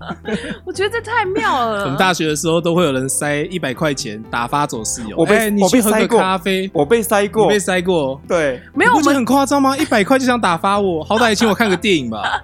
[0.63, 1.83] 我觉得这太妙了。
[1.83, 8.21] 我们大学的时候都会有人塞一百块钱打发走室友，我被我被去喝个塞过咖啡，我被塞过你被，塞过。
[8.29, 9.75] 对，没有我觉得很夸张吗？
[9.75, 12.41] 一百块就想打发我，好歹也请我看个电影吧。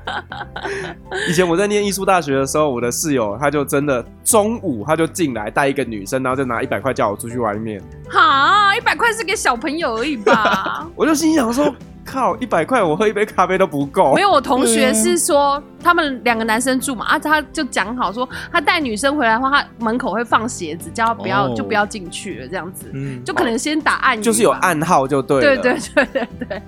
[1.29, 10.85] 以前我在念艺术大学的时候，我的室友他就真的中午他就进来带一个女生，然后就拿一百块叫我出去外面，哈，一百块是给小朋友而已吧？
[10.93, 11.73] 我就心想说，
[12.05, 14.21] 靠，一百块我喝一杯咖啡都不够没。
[14.21, 25.61] 有，我同学是说他们两个男生住嘛，啊，他就讲好说他带女生回来的话，他门口会放鞋子，叫他不要、哦就不要进去了，这样子，嗯，就可能先打暗语，就是有暗号就对了。
[25.61, 26.61] 对对对对对，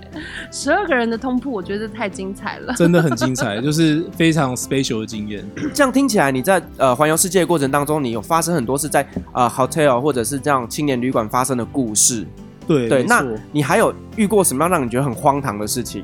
[0.52, 2.74] 十二个人的通铺，我觉得太精彩了。
[2.74, 5.46] 真的很精彩， 就是非常 special 的经验。
[5.74, 12.26] 这样听起来，你在呃环游世界的过程当中，你有发生很多是在呃 hotel 或者是这样青年旅馆发生的故事。
[12.68, 16.04] 对对，那你还有遇过什么样让你觉得很荒唐的事情？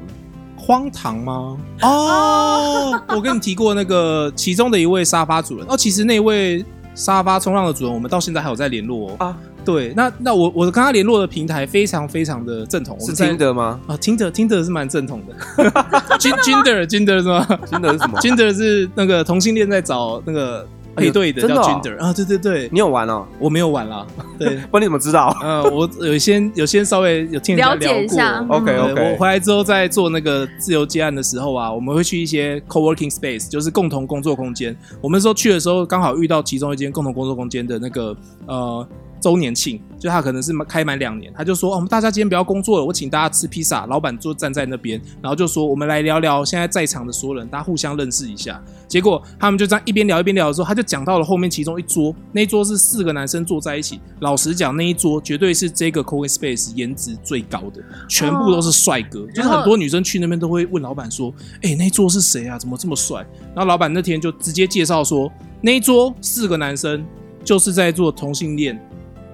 [0.57, 1.57] 荒唐吗？
[1.81, 6.63] 哦，我跟你提过那个其中的一位沙发主人哦，其实那位
[6.95, 9.15] 沙发冲浪的主人，我们到现在还有在联络哦。
[9.19, 13.79] 啊对，那那我我跟他联络的平台非常非常的正统，我是听的吗？
[13.87, 15.71] 啊，听的听的是蛮正统的。
[16.19, 23.25] Gin Ginder Ginder 是吗听的是什么？？Ginder 是那个同性恋在找那个配对的，叫 Ginder 啊，对对对，你有玩哦？
[23.39, 24.05] 我没有玩啦，
[24.37, 24.57] 对。
[24.71, 25.35] 不然你怎么知道？
[25.41, 34.75] 呃，我有先有先稍微有听人家了解一下聊过 OK OK，我回来之后在做那个自由接案的时候啊，我们会去一些 co-working space，就是共同工作空间。
[35.01, 38.87] 我们说去的时候，刚好遇到其中一间共同工作空间的那个呃
[39.23, 54.01] 周年庆，就他可能是开满两年，他就说、哦：“我们大家今天不要工作了，我请大家吃披萨。”老板就站在那边，然后就说：“我们来聊聊现在在场的所有人，大家互相认识一下。”结果他们就这样一边聊一边聊的时候，他就讲到了后面其中一桌，那一桌是四个男生坐在一起。
[54.19, 61.33] 老实讲，那一桌绝对是这个 Coin Space 颜值最高的，全部都是帅哥，哦、 就是很多女生去那边都会问老板说
[61.63, 62.59] ：“哎、欸，那一桌是谁啊？
[62.59, 65.31] 怎么这么帅？”然后老板那天就直接介绍说。
[65.65, 67.05] 那一桌四个男生
[67.41, 68.77] 就是在做同性恋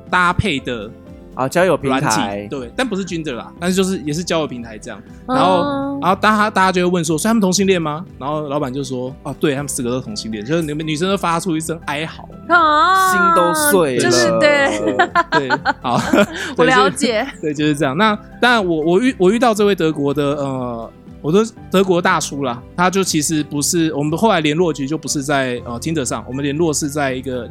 [0.10, 0.90] 搭配的
[1.36, 5.02] 啊交友平台，对，但不是 Grindr 啦，但是就是也是交友平台这样。
[5.28, 8.06] 然后，然后大家大家就会问说，所以他们同性恋吗？
[8.18, 14.70] 然后老板就说，哦，对他们四个都是同性恋，就是你们女生都发出一声哀嚎，啊，心都碎了，就是对
[15.32, 15.50] 对，
[15.82, 16.02] 好，
[16.58, 17.96] 我了解，对，就是这样。
[17.98, 20.92] 那当然，我我遇我遇到这位德国的呃。
[21.22, 27.46] 我的德国大叔啦，他就其实不是我们后来联络，其实就不是在呃 Tinder 上，我们联络是在一个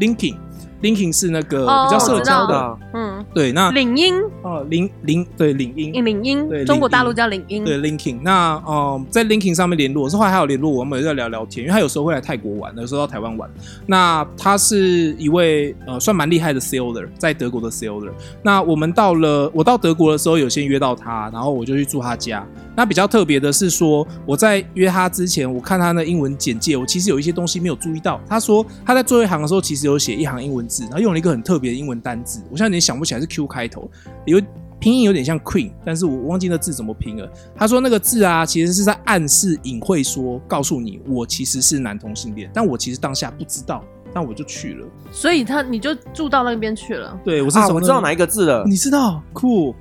[0.83, 4.15] LinkedIn，LinkedIn 是那个比较社交的，哦、嗯，对，那领英。
[4.43, 13.51] 哦，领领对领英，领英，对，中国大陆叫领英，对 LinkedIn，那嗯、呃，在 LinkedIn 上面联络，是后来还有联络，我们也在聊聊天，因为他有时候会来泰国玩，有时候到台湾玩。
[13.87, 18.11] 那他是一位呃算蛮厉害的 seller，在德国的 seller。
[18.43, 22.47] 那我们到了，我到德国的时候有先约到他，然后我就去住他家。
[22.79, 28.21] 那比较特别的是说，我在约他之前，我看他的英文简介，我其实有一些东西没有注意到。
[28.29, 33.91] 他说他在最后一行的时候，其实有写一行英文字，然后用了一个很特别的英文单字，我现在有点想不起来是 Q 开头，
[34.27, 34.41] 有
[34.79, 37.29] 拼音有点像 Queen，但是我忘记那字怎么拼了。
[37.57, 43.83] 他说那个字啊，其实是在暗示隐晦说，告诉你我其实是男同性恋，但我其实当下不知道，
[44.15, 44.87] 那我就去了。
[45.11, 47.19] 所以他你就住到那边去了？
[47.25, 49.75] 对，我是、啊、我知道哪一个字了，你知道酷。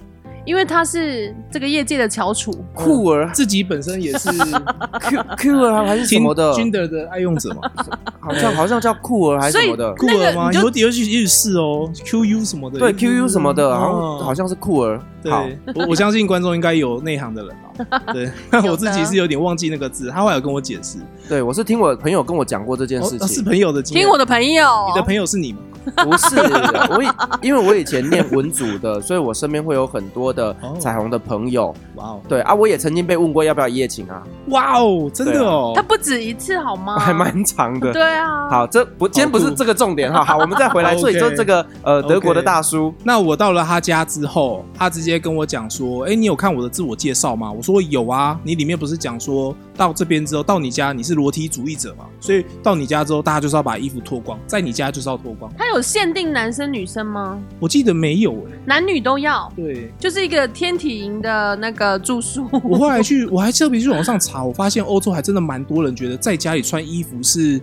[0.47, 4.29] 因为他是这个业界的翘楚，酷儿自己本身也是
[5.01, 7.69] Q Q 儿还是什么的，Grindr 的爱用者嘛，
[8.21, 10.49] 好像好像叫酷儿还是什么的，酷儿吗？
[10.53, 14.97] 有有许也许是哦，Q U 什么的，对 Q U 什么的，好像好像是酷儿。
[15.21, 15.33] 对，
[15.75, 17.99] 我我相信观众应该有内行的人啊。
[18.13, 18.31] 对，
[18.69, 20.97] 我自己是有点忘记那个字，他后来有跟我解释。
[21.27, 25.59] 对，我是听我朋友跟我讲过这件事情，是朋友的经验，听我的朋友，你的朋友是你吗？
[26.03, 26.35] 不是，
[26.89, 27.07] 我以
[27.41, 31.73] 因为我以前念文组的，所以我身边会有很多的彩虹的朋友。
[31.95, 34.21] 哇哦，对啊，我也曾经被问过要不要一夜情啊。
[34.49, 36.99] 哇哦，真的哦，他不止一次好吗？
[36.99, 37.91] 还蛮长的。
[37.93, 38.49] 对啊。
[38.49, 40.23] 好，这不今天不是这个重点哈。
[40.23, 40.95] 好，我们再回来。
[40.97, 52.05] 所以说这个呃德国的大叔，那我到了他家之后，他直接跟我讲说：“哎，你有看我的自我介绍吗？”我说：“有啊，你里面不是讲说到这边之后，到你家你是裸体主义者嘛？
[52.19, 55.76] 所以到你家之后，大家就是要把衣服脱光，在你家就是要脱光。”他有。
[55.77, 57.39] 有限定男生女生吗？
[57.59, 59.51] 我记得没有哎、欸，男女都要。
[59.55, 62.47] 对，就是一个天体营的那个住宿。
[62.63, 67.61] 我后来去， 我还特别去网上查，我发现欧洲还真的蛮多人觉得在家里穿衣服是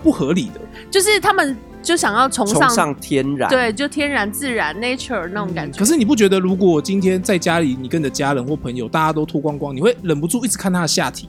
[0.00, 0.60] 不合理的，
[0.92, 5.80] 就是他们就想要崇尚，崇尚天然，对，就天然自然 nature 那种感觉、嗯。
[5.80, 11.28] 可是你不觉得，如果今天在家里，你跟你的家人或朋友大家都脱光光，你会忍不住一直看他的下体？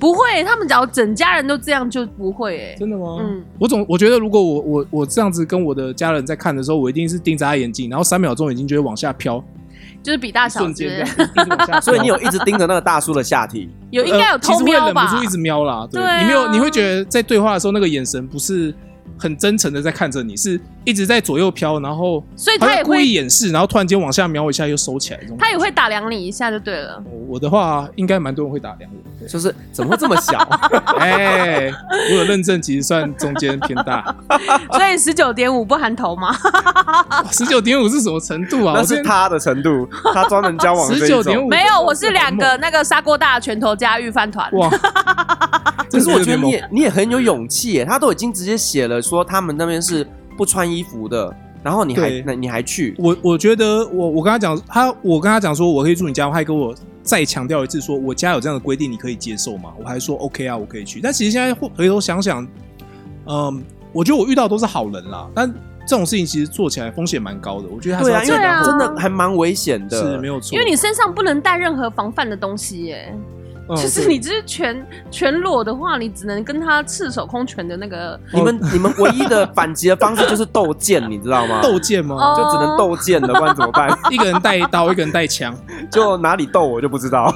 [0.00, 3.18] 不会，他们只要整家人都这样就不会哎、欸，真的吗？
[3.20, 9.44] 嗯，我总我觉得如果我我我这样子跟我的家人在看的时候，我一定是盯着他眼睛，然后三秒钟眼睛就会往下飘，
[10.02, 15.02] 就是比大小，瞬间这样， 所以你有一直盯着那个大叔的下体，有应该有偷瞄吧？
[15.04, 18.74] 其实会忍不住一直瞄啦，对，对啊、你没有你会觉得在对话的时候那个眼神不是。
[19.20, 27.02] 很真诚的在看着你，是一直在左右飘，然后所以他也会故意掩饰，然后突然间往下瞄一下又收起来，他也会打量你一下就对了。
[27.28, 30.38] 我的话应该蛮多人会打量我，就是怎么会这么小？
[30.96, 31.74] 哎、欸，
[32.10, 34.02] 我有认证，其实算中间偏大，
[34.72, 36.34] 所以十九点五不含头吗？
[37.30, 38.74] 十九点五是什么程度啊？
[38.76, 44.50] 那是他的程度，他专门交往十九点五没有，我是两个那个砂锅大拳头加御饭团。
[44.52, 44.70] 哇！
[45.90, 52.94] 可是我觉得你也你也很有勇气耶，他都已经直接写了说他们那边是不穿衣服的，然后你还那你还去？
[52.98, 59.70] 我我觉得我我跟他讲他我跟他讲说我可以住你家，他还跟我再强调一次说我家有这样的规定，你可以接受吗？
[59.78, 61.00] 我还说 OK 啊，我可以去。
[61.00, 62.46] 但其实现在回头想想，
[63.26, 65.52] 嗯，我觉得我遇到都是好人啦，但
[65.86, 67.68] 这种事情其实做起来风险蛮高的。
[67.68, 73.14] 我觉得他是对啊，真的还蛮危险的，是没有错，因为你身上不能带任何防范的东西耶。
[73.76, 78.18] 就是你只是全全裸的话，你只能跟他赤手空拳的那个。
[78.32, 81.60] 你们你们唯一的反击的方式就是斗剑，你知道吗？
[81.62, 82.34] 斗剑吗？
[82.36, 83.90] 就只能斗剑了，不然怎么办？
[84.10, 85.54] 一个人带刀，一个人带枪，
[85.90, 87.32] 就哪里斗我就不知道。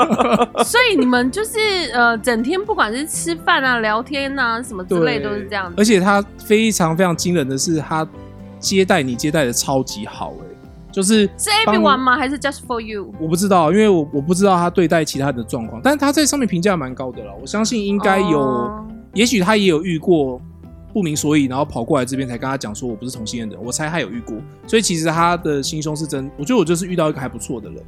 [0.64, 1.58] 所以你们就是
[1.92, 5.74] 呃，整天不管是吃饭啊、聊天啊什么之类，都是这样子。
[5.78, 8.06] 而且他非常非常惊人的是，他
[8.58, 10.47] 接待你接待的超级好哎。
[10.98, 12.16] 就是是 everyone 吗？
[12.16, 13.14] 还是 just for you？
[13.20, 17.32] 我不知道，因为我我不知道他对待其他的状况，但是他在上面评价蛮高的了。
[17.40, 18.84] 我相信应该有，uh、
[19.14, 20.40] 也许他也有遇过
[20.92, 24.36] 不明所以，然后跑过来这边才跟他讲说我不是同性恋的，我猜他有遇过，
[24.66, 27.80] 所以其实他的心胸是真，我觉得我就是遇到一个还不错的人。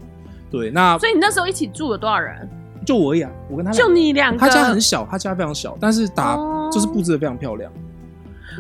[0.49, 2.49] 对，那所以你那时候一起住了多少人？
[2.87, 7.73] 就我而已啊，我跟他就你两个，他家很小，他家非常小，但是打、哦、就是布置的非常漂亮。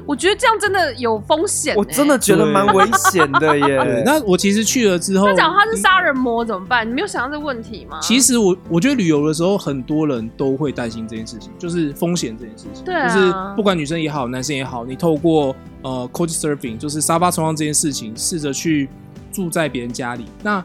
[0.06, 4.02] 我觉得这样真的有风险、欸，我真的觉得蛮危险的 耶。
[4.04, 6.88] 那我其实去了之后，那假如他是杀人魔怎么办？
[6.88, 7.98] 你没有想到这个问题吗？
[8.00, 12.84] 其实我我觉得旅游的时候，很多人都会担心这件事情，就是风险这件事情。
[12.84, 18.88] 对啊，就是不管女生也好，男生也好，你透过呃 Couchsurfing，就是沙发冲浪这件事情，试着去
[19.32, 20.62] 住在别人家里，那。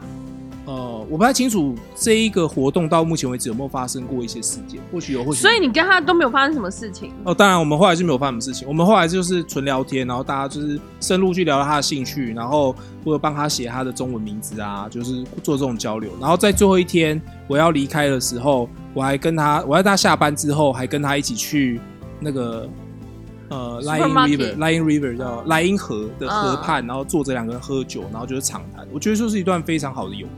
[0.66, 5.40] 呃，我不太清楚这一个活动到目前为止有没有发生过一些事件，或许有，或许。
[5.40, 7.12] 所以你跟他都没有发生什么事情？
[7.22, 8.66] 哦，当然，我们后来是没有发生什么事情。
[8.66, 16.10] 我们后来就是纯聊天，然后大家就是深入去聊聊他的兴趣，然后或者帮他写他的中文名字啊，就是做这种交流。
[16.20, 21.80] 然后在最后一天我要离开的时候，我还跟他，我在他下班之后还跟他一起去
[22.18, 22.68] 那个。
[23.48, 28.84] 呃，Lion River，Lion River 叫莱茵河的河畔，然后坐着两个人喝酒，然后就是长谈。
[28.92, 30.30] 我觉得就是一段非常好的友谊，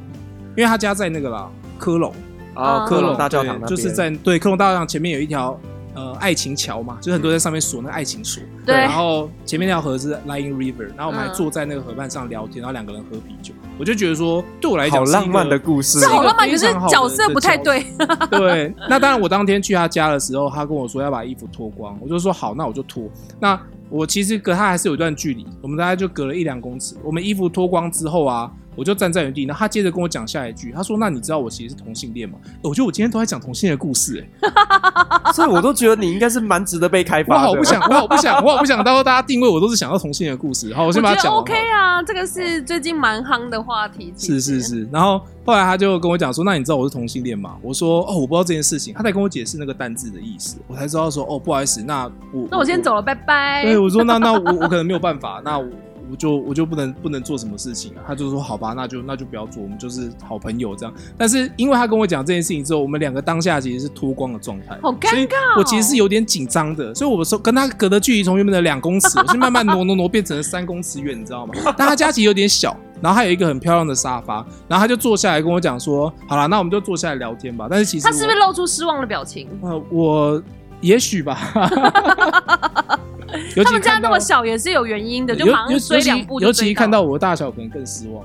[0.58, 1.48] 因为他家在那个啦，
[1.78, 2.12] 科隆
[2.54, 5.58] 啊，科隆大教堂，就是在对科隆大教堂前面有一条。
[5.94, 8.40] 呃，爱情桥嘛，就很多人在上面锁那个爱情锁。
[8.64, 8.72] 对。
[8.72, 13.52] 然后前面那条河是 Lying River，然后我们还坐在那个河畔上聊天，然后两个人喝啤酒。
[13.76, 15.98] 我就觉得说，对我来讲，好浪漫的故事。
[15.98, 17.84] 是好浪漫，可是角色不太对。
[18.30, 18.72] 对。
[18.88, 23.10] 那当然，我当天去他家的时候，他跟我说要把衣服脱光，我就说好，那我就脱。
[23.40, 26.94] 那我其实隔他还是有一段距离，我们大概就隔了一两公尺。
[27.02, 28.48] 我们衣服脱光之后啊。
[28.78, 37.48] 我就站在原地，然后他接着跟我讲下一句，他说：“那你知道我其实是同性恋吗？”我觉得我今天都在讲同性恋的故事，哎， 所以我都觉得你应该是蛮值得被开发的。
[37.48, 40.72] 我好不想，我好不想，我好不想，到时候大家定位我都是想要同性恋的故事。
[40.72, 41.42] 好，我先把它讲完。
[41.42, 44.14] OK 啊，这个是最近蛮夯的话题。
[44.16, 55.66] 是是是，然后后来他就跟我讲说：“那你知道我是同性恋吗？”我说：“哦，我不知道这件事情。”他在跟我解释那个单字的意思，我才知道说：“哦，不好意思，那我那我先走了，拜拜。”对，我说：“那那我我可能没有办法，那我。”
[56.10, 58.04] 我就我就不能不能做什么事情啊？
[58.06, 60.94] 他就说好吧，那就那就不要做，我们就是好朋友这样。
[61.16, 65.58] 但是因为他跟我讲这件事情之后，我们两个当下其实是脱光的状态，好尴尬哦。
[65.58, 71.54] 我其实是有点紧张的，所以我说跟他隔的距离从原本的两公尺，我是慢慢挪挪挪变成了三公尺远，你知道吗？
[71.76, 77.66] 但他家其实有点小，然后还有一个很漂亮的沙发，然后他就坐下来跟我讲说，好了，那我们就坐下来聊天吧。
[77.70, 79.48] 但是其实他是不是露出失望的表情？
[79.62, 80.42] 呃，我
[80.80, 81.38] 也许吧。
[83.64, 86.40] 他们家那么小也是有原因的，就马上追两步。
[86.40, 88.24] 尤其看到我的大小，可能更失望。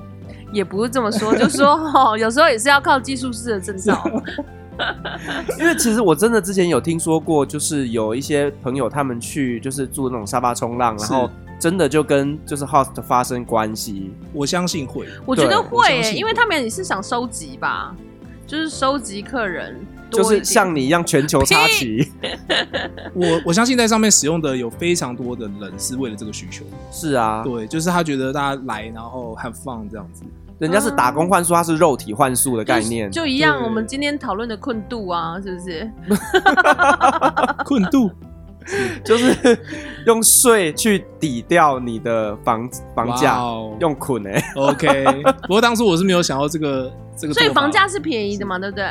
[0.52, 4.02] 也不是这么说，就是说哦，有时候也是要靠技术式的证照。
[5.58, 11.30] 因为其实我真的之前有听说过，就是有一些朋友他们去就是住那种沙发冲浪，然后
[11.60, 14.12] 真的就跟就是 host 发生关系。
[14.32, 17.94] 我相信会，我觉得会、欸，因为他们也是想收集吧，
[18.46, 19.80] 就是收集客人。
[20.14, 22.10] 就是像你一样全球插旗，
[23.14, 26.64] 我我相信在上面使用的有非常多的人是为了这个需求。
[26.90, 30.22] 是啊，对，就是他觉得大家来然后 have fun 这样子。
[30.60, 33.60] 人家是打工换宿，他是肉体换宿的概念，就一样。
[33.62, 35.90] 我们今天讨论的困度啊，是不是？
[37.66, 38.08] 困度
[39.04, 39.58] 就是
[40.06, 44.42] 用税去抵掉你的房房价，wow, 用捆哎。
[44.56, 45.04] OK，
[45.42, 48.86] 不过当初我是没有想到这个这个，所以房价是便宜的嘛，对不对？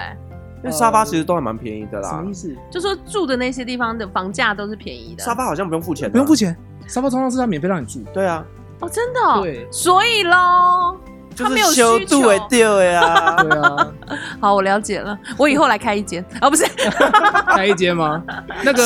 [0.64, 2.10] 因为沙发其实都还蛮便宜的啦。
[2.10, 2.56] 什么意思？
[2.72, 5.24] 就说住的那些地方的房价都是便宜的。
[5.24, 6.56] 沙发好像不用付钱，不用付钱。
[6.88, 8.02] 沙发通常是他免费让你住。
[8.14, 8.46] 对啊。
[8.80, 9.42] 哦，真的哦。
[9.42, 9.68] 对。
[9.72, 10.98] 所以喽。
[11.36, 12.00] 他没有需求，
[12.50, 13.88] 对呀， 对啊。
[14.40, 15.18] 好，我了解了。
[15.38, 16.66] 我以后来开一间啊，不是
[17.48, 18.22] 开一间吗？
[18.64, 18.84] 那个。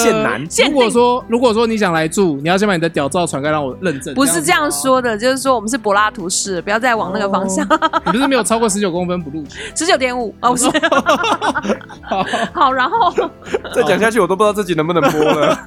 [0.66, 4.14] 如果说如果说你想来住，你要先把你的屌照传开，让我认证。
[4.14, 7.66] 不是这样说的，就是说我们是柏拉图式，不要再往那个方向。
[8.06, 9.60] 你不是没有超过十九公分不录取？
[9.76, 10.70] 十九点五哦，不是。
[12.54, 13.12] 好，然后
[13.74, 15.58] 再讲下去，我都不知道自己能不能播了。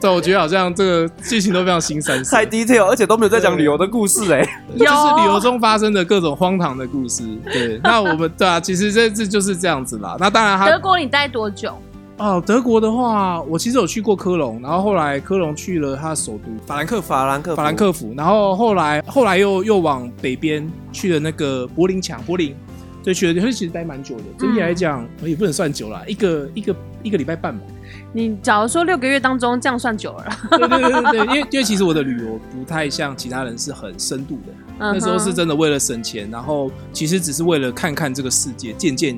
[0.00, 4.40] 对，我觉得好像这个剧情都非常新三色，太 detail，而且都没有在讲旅游的故事哎，
[4.78, 7.22] 就是旅游中发生的各种荒唐的故事。
[7.44, 10.16] 对， 那我们对啊，其实这次就是这样子啦。
[10.18, 11.76] 那当然，他德国你待多久？
[12.16, 22.54] 哦，德国的话，我其实有去过科隆，然后后来科隆去了他的首都法兰克法兰克法兰克福，然后后来后来又又往北边去了那个柏林墙，柏林，
[23.02, 24.24] 对，去了，其实待蛮久的。
[24.38, 27.64] 整体来讲，也不能算久了，一个一个一个礼拜半吧。
[28.12, 39.16] 你假如说六个月当中这样算久了，对对对对，因为因为其实我的旅游不太像其他人是很深度的，那时候是真的为了省钱，然后其实只是为了看看这个世界，见见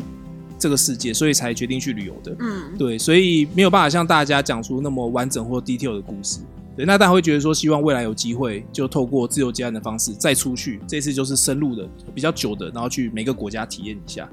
[0.58, 2.36] 这个世界，所以才决定去旅游的。
[2.40, 6.40] 嗯，对，所以没有办法像大家讲出那么完整或 detail 的故事。
[6.76, 14.28] 对，那大家会觉得说，希望未来有机会就透过自由接案的方式再出去，这次就是深入的比较久的，然后去每个国家体验一下。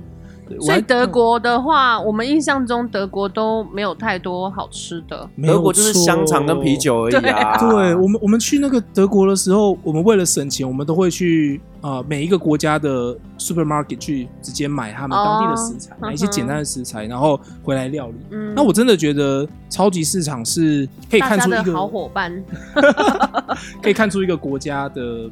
[0.50, 5.30] 对所以德国的话，我们印象中德国都没有太多好吃的。
[5.44, 7.58] 德国就是香肠跟啤酒而已啊。
[7.58, 18.16] 对我们，我们去那个德国的时候，我们为了省钱，我们都会去呃每一个国家的 supermarket 去直接买他们当地的食材，哦买一些简单的食材，然后回来料理。
[18.32, 22.44] 嗯，那我真的觉得超级市场是可以看出一个好伙伴。
[23.82, 25.30] 可以看出一个国家的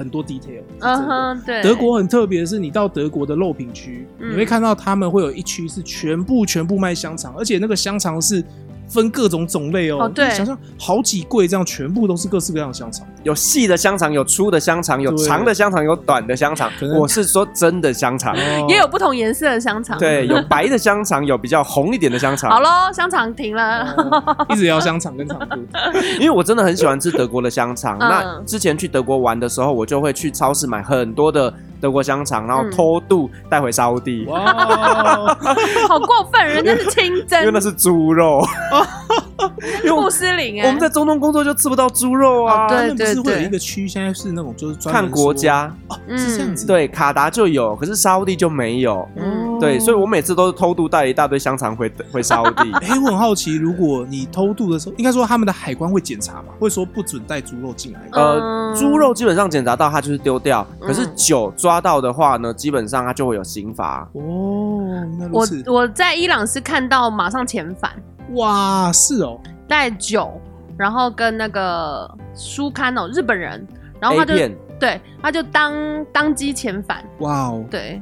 [0.00, 0.62] 很多 detail。
[0.80, 8.42] 嗯哼，对，德国很特别的是，你到德国的肉品区，嗯你会看到他们会有一区是全部全部卖香肠，而且那个香肠是
[8.88, 10.04] 分各种种类哦。
[10.04, 13.06] 哦对你想象好几柜这样，全部都是各式各样的香肠。
[13.22, 22.50] 有细的香肠，有粗的香肠，有对长的香肠，有短的香肠我是说真的香肠，哦也有不同颜色的香肠。，对，有白的香肠，有比较红一点的香肠。
[22.50, 23.94] 好喽，香肠停了。
[23.96, 25.56] 哦一直要香肠跟长度。
[26.18, 27.98] 因为我真的很喜欢吃德国的香肠。
[27.98, 35.36] 嗯那之前去德国玩的时候，我就会去超市买很多的德国香肠，然后嗯偷渡带回沙乌地，哇哦，
[35.88, 38.40] 好过分，人家是清真，因为那是猪肉。
[39.82, 40.66] 因为我穆斯林哎。
[40.66, 42.66] 我们在中东工作就吃不到猪肉啊。
[42.66, 46.66] 哦对他们不是会有对一个区，现在是那种就是看国家，哦是这样子。
[46.66, 49.06] 对卡达就有，可是沙乌地就没有。
[49.16, 52.72] 嗯，对，所以我每次都是偷渡带一大堆香肠回 回沙乌地。
[52.82, 56.52] 哎、我很好奇，如果你偷渡的时候，应该说他们的海关会检查嘛？
[56.58, 58.00] 会说不准带猪肉进来。
[58.12, 64.08] 呃，嗯猪肉基本上检查到它就是丢掉，嗯可是酒抓到的话呢，基本上它就会有刑罚。
[64.12, 65.62] 哦，原来如我此。
[65.66, 67.90] 我在伊朗是看到马上遣返，
[68.34, 70.40] 哇，是哦，带酒，
[70.76, 73.66] 然后跟那个书刊哦，日本人，
[73.98, 75.74] 然后他就片，对，他就当
[76.12, 78.00] 当机遣返，哇哦，对，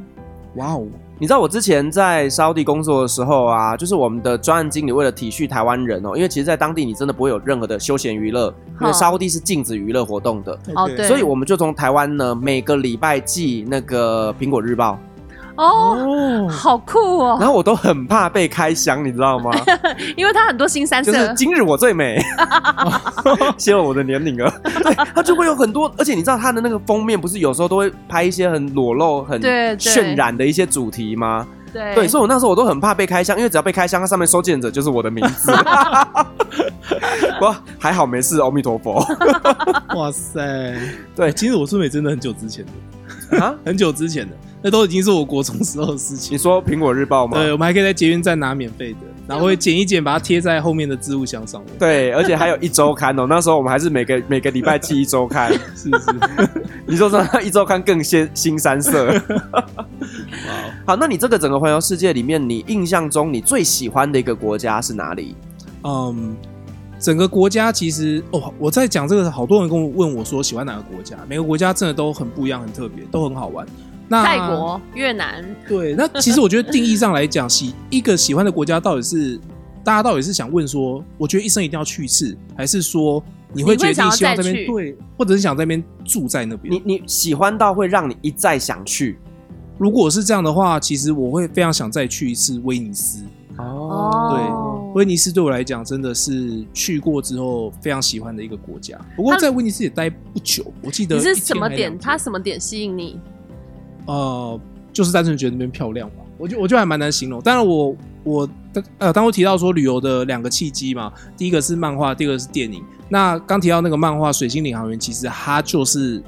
[0.56, 0.86] 哇哦，
[1.18, 11.08] 你知道我之前在沙乌地工作的时候啊，就是我们的专案经理为了体恤台湾人哦，因为其实，在当地你真的不会有任何的休闲娱乐，因为沙乌地是禁止娱乐活动的，哦对。
[11.08, 14.98] 所以我们就从台湾呢每个礼拜寄那个苹果日报，
[15.58, 19.50] 哦，哦，好酷哦，然后我都很怕被开箱，你知道吗？
[20.16, 22.18] 因为它很多新三色，就是今日我最美，
[23.58, 24.52] 泄露我的年龄了。
[24.62, 31.46] 对，它就会有很多，而且你知道它的那个封面不是有时候都会拍一些很裸露、很渲染的一些主题吗？
[31.70, 35.52] 对对，所以我那时候我都很怕被开箱，因为只要被开箱，它上面收件者就是我的名字。
[37.42, 39.04] 哇，还好没事，阿弥陀佛。
[39.94, 40.40] 哇塞，
[41.14, 42.72] 对其实我最美真的很久之前的，
[43.32, 46.38] 啊， 很久之前的，那都已经是我国中时候的事情你。
[46.38, 47.36] 说苹果日报吗？
[47.38, 51.70] 对，我们还可以在捷运站拿免费的，然后会剪一剪，把它贴在后面的置物箱上面。
[51.78, 53.26] 对，而且还有一周刊哦。
[53.28, 55.52] 那时候我们还是每个每个礼拜寄一周刊。
[55.74, 56.50] 是 是，
[56.86, 59.12] 你说说一周刊更鲜新三色。
[60.86, 65.34] 好，那你这个整个环游世界里面，你印象中你最喜欢的一个国家是哪里？
[65.84, 66.34] 嗯，
[66.98, 73.66] 整个国家其实哦，我在讲这个，好多人跟我问我说喜欢哪个国家，每个国家真的都很不一样，很特别，都很好玩。
[74.08, 79.38] 那泰国、越南，对，那其实我觉得定义上来讲，喜一个喜欢的国家到底是
[79.84, 83.22] 大家到底是想问说，我觉得一生一定要去一次，还是说
[83.52, 86.74] 你会决定希望这边你会想要再去对，或者是想在那边住在那边？
[86.74, 89.18] 你你喜欢到会让你一再想去
[89.76, 93.22] 如果是这样的话，其实我会非常想再去一次威尼斯。
[93.58, 98.98] 哦对威尼斯对我来讲真的是去过之后非常喜欢的一个国家。
[99.14, 101.96] 不过在威尼斯也待不久，我记得你是什么点？
[101.98, 103.20] 它什么点吸引你？
[104.06, 104.58] 呃，
[104.92, 106.16] 就是单纯觉得那边漂亮吧。
[106.38, 107.40] 我就我就还蛮难形容。
[107.42, 108.48] 当然我，我我
[108.98, 112.82] 呃，当我提到说旅游的两个契机嘛，第一个是漫画，第二个是电影。
[113.08, 116.22] 那刚提到那个漫画《水星领航员》，其实它就是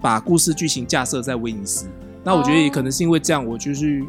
[0.00, 1.86] 把故事剧情架设在威尼斯。
[2.22, 4.06] 那我觉得也可能是因为这样，我就去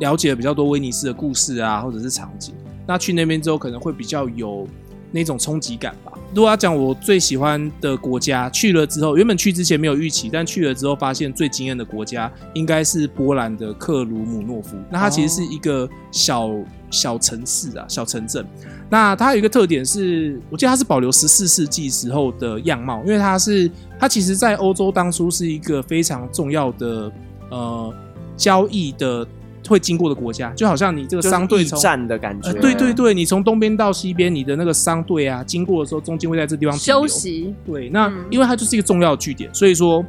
[0.00, 2.54] 了解了比较多威尼斯的故事啊，或者是场景。
[2.86, 4.66] 那去那边之后，可能会比较有
[5.10, 6.12] 那种冲击感吧。
[6.34, 14.76] 如果要讲我最喜欢的国家，去了之后，原本去之前没有预期，但去了之后发现最惊艳的国家应该是波兰的克鲁姆诺夫。
[14.90, 16.50] 那它其实是一个小
[16.90, 18.44] 小城市啊，小城镇。
[18.90, 27.12] 那它有一个特点是，我记得它是保留十四世纪时候的样貌，因为它是它其实在欧洲当初是一个非常重要的
[27.50, 27.94] 呃
[28.36, 29.26] 交易的
[29.68, 32.50] 会经过的国家，就好像你这个商队站的感觉。
[32.50, 37.08] 呃，对对对，你从东边到西边，你的那个商队啊，经过的时候，中间会在这地方停留休。
[37.08, 40.04] 息，对，那、嗯因为它就是一个重要的据点，所以说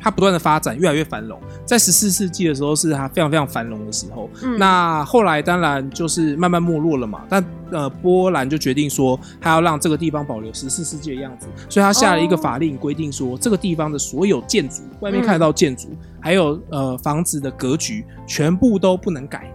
[0.00, 1.38] 它不断的发展，越来越繁荣。
[1.64, 4.28] 在十四世纪的时候，是它非常非常繁荣的时候。
[4.42, 7.20] 嗯那后来当然就是慢慢没落了嘛。
[7.28, 15.88] 但呃，波兰就决定说，他要让这个地方保留十四世纪的样子，所以他下了一个法令，规定说，这个地方的所有建筑，外面看得到建筑，
[16.18, 19.48] 还有呃房子的格局，全部都不能改。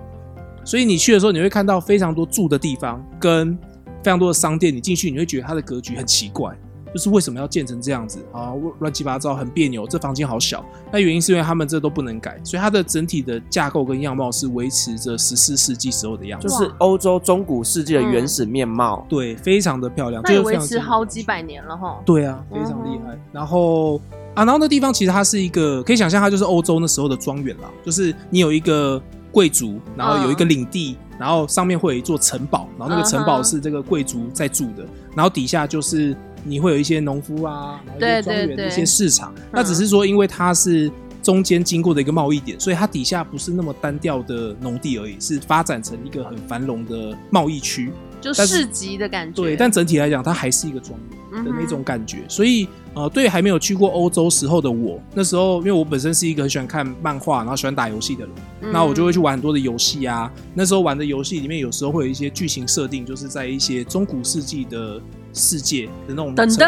[0.63, 3.53] 所以你去的时候，你会看到非常多住的地方，跟
[4.01, 4.73] 非常多的商店。
[4.73, 6.57] 你进去，你会觉得它的格局很奇怪，
[6.95, 8.53] 就是为什么要建成这样子啊？
[8.79, 10.63] 乱七八糟，很别扭，这房间好小。
[10.89, 19.05] 那原因是因为他们这都不能改，所以它的整体的架构跟样貌是维持着十四世纪时候的样子，就是欧洲中古世纪的原始面貌。
[19.09, 22.01] 对，非常的漂亮，那也维持好几百年了哈。
[22.05, 23.19] 对啊，非常厉害。
[23.33, 23.97] 然后
[24.33, 29.01] 啊，然后那地方其实它是一个可以想象，它就是欧洲那时候的庄园啦，就是你有一个
[29.33, 30.95] 贵族，然后有一个领地。
[31.17, 34.87] 然后上面会有一座城堡，然后那个城堡是这个贵族在住的，uh.
[35.15, 36.13] 然后底下就是
[36.45, 39.33] 你会有一些农夫啊，然后一些庄园的一些市场。
[39.51, 40.89] 那只是说，因为它是
[41.21, 47.91] 中间经过的一个贸易点，所以它底下不是那么单调的农地而已，是发展成一个很繁荣的贸易区，
[48.21, 49.41] 就市集的感觉。
[49.41, 50.97] 对，但整体来讲，它还是一个庄
[51.33, 52.67] 园的那种感觉，所以。
[52.95, 60.31] 呃，对，还没有去过欧洲时候的我，那时候因为我本身是一个很喜欢看漫画，然后喜欢打游戏的人，嗯、那我就会去玩很多的游戏啊。
[60.53, 65.01] 那时候玩的游戏里面，有时候会有一些剧情设定，就是在一些中古世纪的
[65.35, 66.65] 世界的那种噔噔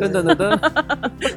[0.00, 0.58] 噔噔噔噔，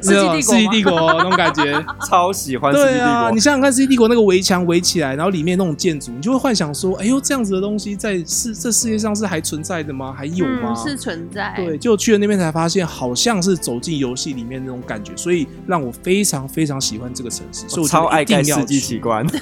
[0.00, 2.72] 世纪帝国，世纪帝国那种感觉， 超喜欢。
[2.72, 10.14] 对啊，你想想看，世纪帝国那个围墙围起来，然后里面那种建筑，你就会幻想说，哎呦，这样子的东西在世这世界上是还存在的吗？
[10.16, 10.74] 还有吗？
[10.74, 11.52] 嗯、是存在。
[11.56, 19.26] 对，就去了那边才发现，好像是走进游戏里面那种感觉，所以让我非常非常喜欢这个城市，所以我超爱盖世纪奇观。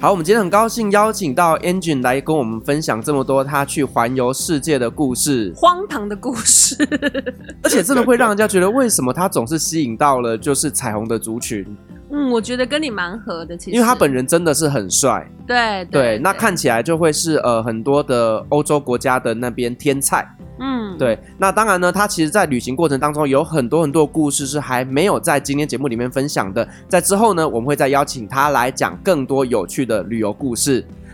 [0.00, 6.76] 好，我们今天很高兴邀请到 Engine 来跟我们分享这么多他去环游世界的故事，荒唐的故事，
[7.62, 11.64] 而且真的会让人家觉得为什么他总是吸引到了就是彩虹的族群。
[12.12, 20.28] 嗯，我觉得跟你蛮合的，其实，因为他本人真的是很帅，对对，对，对，那看起来就会是呃很多的欧洲国家的那边天菜，
[20.58, 30.84] 嗯，对，那当然呢，他其实，在旅行过程当中有很多很多故事是还没有在今天节目里面分享的，在之后呢，我们会再邀请他来讲更多有趣的旅游故事。